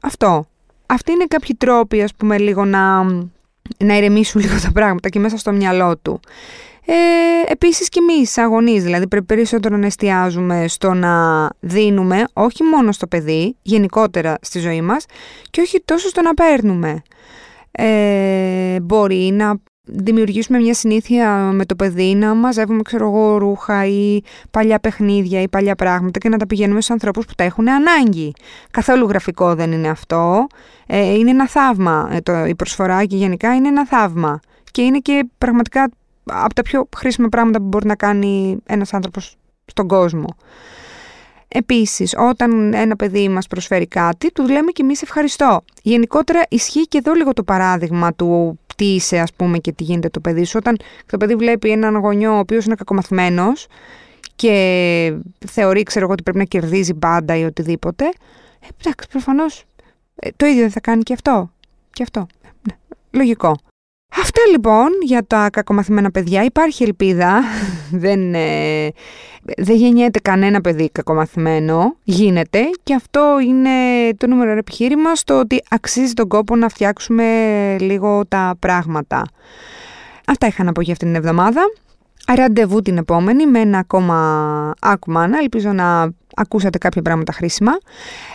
Αυτό. 0.01 0.45
Αυτοί 0.85 1.11
είναι 1.11 1.25
κάποιοι 1.25 1.55
τρόποι, 1.55 2.01
ας 2.01 2.13
πούμε, 2.13 2.37
λίγο 2.37 2.65
να, 2.65 3.03
να 3.77 3.97
ηρεμήσουν 3.97 4.41
λίγο 4.43 4.59
τα 4.61 4.71
πράγματα 4.71 5.09
και 5.09 5.19
μέσα 5.19 5.37
στο 5.37 5.51
μυαλό 5.51 5.97
του. 5.97 6.19
Ε, 6.89 7.51
επίσης 7.51 7.89
και 7.89 7.99
εμείς 8.09 8.37
αγωνείς, 8.37 8.83
δηλαδή 8.83 9.07
πρέπει 9.07 9.25
περισσότερο 9.25 9.77
να 9.77 9.85
εστιάζουμε 9.85 10.67
στο 10.67 10.93
να 10.93 11.47
δίνουμε 11.59 12.23
όχι 12.33 12.63
μόνο 12.63 12.91
στο 12.91 13.07
παιδί, 13.07 13.55
γενικότερα 13.61 14.37
στη 14.41 14.59
ζωή 14.59 14.81
μας 14.81 15.05
και 15.49 15.61
όχι 15.61 15.81
τόσο 15.85 16.07
στο 16.07 16.21
να 16.21 16.33
παίρνουμε. 16.33 17.01
Ε, 17.71 18.79
μπορεί 18.81 19.31
να 19.33 19.55
δημιουργήσουμε 19.83 20.59
μια 20.59 20.73
συνήθεια 20.73 21.35
με 21.37 21.65
το 21.65 21.75
παιδί 21.75 22.15
να 22.15 22.33
μαζεύουμε 22.33 22.81
ξέρω 22.81 23.05
εγώ 23.05 23.37
ρούχα 23.37 23.85
ή 23.85 24.21
παλιά 24.51 24.79
παιχνίδια 24.79 25.41
ή 25.41 25.47
παλιά 25.49 25.75
πράγματα 25.75 26.19
και 26.19 26.29
να 26.29 26.37
τα 26.37 26.47
πηγαίνουμε 26.47 26.81
στους 26.81 26.93
ανθρώπους 26.93 27.25
που 27.25 27.33
τα 27.35 27.43
έχουν 27.43 27.69
ανάγκη. 27.69 28.33
Καθόλου 28.71 29.07
γραφικό 29.07 29.55
δεν 29.55 29.71
είναι 29.71 29.89
αυτό. 29.89 30.47
Ε, 30.87 31.13
είναι 31.13 31.29
ένα 31.29 31.47
θαύμα. 31.47 32.09
Ε, 32.11 32.19
το, 32.19 32.45
η 32.45 32.55
προσφορά 32.55 33.05
και 33.05 33.15
γενικά 33.15 33.55
είναι 33.55 33.67
ένα 33.67 33.85
θαύμα. 33.85 34.39
Και 34.71 34.81
είναι 34.81 34.97
και 34.97 35.27
πραγματικά 35.37 35.89
από 36.27 36.53
τα 36.53 36.61
πιο 36.61 36.89
χρήσιμα 36.97 37.27
πράγματα 37.27 37.57
που 37.59 37.65
μπορεί 37.65 37.87
να 37.87 37.95
κάνει 37.95 38.57
ένας 38.65 38.93
άνθρωπος 38.93 39.35
στον 39.65 39.87
κόσμο. 39.87 40.27
Επίσης, 41.47 42.15
όταν 42.17 42.73
ένα 42.73 42.95
παιδί 42.95 43.29
μας 43.29 43.47
προσφέρει 43.47 43.87
κάτι, 43.87 44.31
του 44.31 44.47
λέμε 44.47 44.71
και 44.71 44.81
εμείς 44.81 45.01
ευχαριστώ. 45.01 45.61
Γενικότερα 45.81 46.41
ισχύει 46.49 46.87
και 46.87 46.97
εδώ 46.97 47.13
λίγο 47.13 47.33
το 47.33 47.43
παράδειγμα 47.43 48.13
του 48.13 48.59
τι 48.75 48.85
είσαι 48.85 49.19
ας 49.19 49.33
πούμε 49.33 49.57
και 49.57 49.71
τι 49.71 49.83
γίνεται 49.83 50.09
το 50.09 50.19
παιδί 50.19 50.43
σου. 50.43 50.57
Όταν 50.57 50.77
το 51.05 51.17
παιδί 51.17 51.35
βλέπει 51.35 51.71
έναν 51.71 51.95
γονιό 51.95 52.35
ο 52.35 52.37
οποίος 52.37 52.65
είναι 52.65 52.75
κακομαθημένος 52.75 53.67
και 54.35 55.13
θεωρεί 55.47 55.83
ξέρω 55.83 56.03
εγώ 56.03 56.13
ότι 56.13 56.23
πρέπει 56.23 56.37
να 56.37 56.43
κερδίζει 56.43 56.93
πάντα 56.93 57.37
ή 57.37 57.43
οτιδήποτε, 57.43 58.05
ε, 58.05 58.67
εντάξει 58.79 59.07
προφανώς 59.09 59.63
ε, 60.15 60.29
το 60.35 60.45
ίδιο 60.45 60.61
δεν 60.61 60.71
θα 60.71 60.79
κάνει 60.79 61.03
και 61.03 61.13
αυτό. 61.13 61.51
Και 61.91 62.03
αυτό. 62.03 62.27
Ναι, 62.67 62.77
λογικό. 63.11 63.55
Αυτά 64.15 64.41
λοιπόν 64.51 64.87
για 65.01 65.25
τα 65.27 65.49
κακομαθημένα 65.49 66.11
παιδιά. 66.11 66.43
Υπάρχει 66.43 66.83
ελπίδα. 66.83 67.41
δεν, 68.03 68.33
ε, 68.33 68.89
δεν 69.57 69.75
γεννιέται 69.75 70.19
κανένα 70.19 70.61
παιδί 70.61 70.89
κακομαθημένο. 70.89 71.95
Γίνεται. 72.03 72.59
Και 72.83 72.93
αυτό 72.93 73.37
είναι 73.45 73.69
το 74.17 74.27
νούμερο 74.27 74.51
επιχείρημα 74.51 75.15
στο 75.15 75.39
ότι 75.39 75.63
αξίζει 75.69 76.13
τον 76.13 76.27
κόπο 76.27 76.55
να 76.55 76.69
φτιάξουμε 76.69 77.25
λίγο 77.79 78.25
τα 78.27 78.55
πράγματα. 78.59 79.25
Αυτά 80.27 80.47
είχα 80.47 80.63
να 80.63 80.71
πω 80.71 80.81
για 80.81 80.93
αυτήν 80.93 81.07
την 81.07 81.17
εβδομάδα. 81.17 81.61
Ραντεβού 82.35 82.81
την 82.81 82.97
επόμενη 82.97 83.47
με 83.47 83.59
ένα 83.59 83.77
ακόμα 83.77 84.73
άκουμάνα. 84.81 85.37
Ελπίζω 85.39 85.71
να 85.71 86.11
ακούσατε 86.35 86.77
κάποια 86.77 87.01
πράγματα 87.01 87.31
χρήσιμα. 87.31 87.71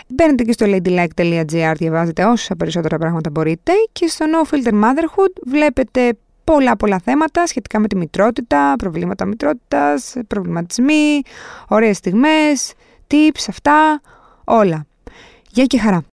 Μπαίνετε 0.07 0.43
και 0.43 0.51
στο 0.51 0.65
ladylike.gr, 0.69 1.73
διαβάζετε 1.77 2.25
όσα 2.25 2.55
περισσότερα 2.55 2.97
πράγματα 2.97 3.29
μπορείτε 3.29 3.71
και 3.91 4.07
στο 4.07 4.25
No 4.25 4.53
Filter 4.53 4.73
Motherhood 4.73 5.33
βλέπετε 5.45 6.17
πολλά 6.43 6.75
πολλά 6.75 6.99
θέματα 6.99 7.47
σχετικά 7.47 7.79
με 7.79 7.87
τη 7.87 7.95
μητρότητα, 7.95 8.75
προβλήματα 8.77 9.25
μητρότητας, 9.25 10.13
προβληματισμοί, 10.27 11.21
ωραίες 11.67 11.97
στιγμές, 11.97 12.73
tips, 13.11 13.45
αυτά, 13.49 14.01
όλα. 14.43 14.85
Γεια 15.49 15.65
και 15.65 15.79
χαρά! 15.79 16.12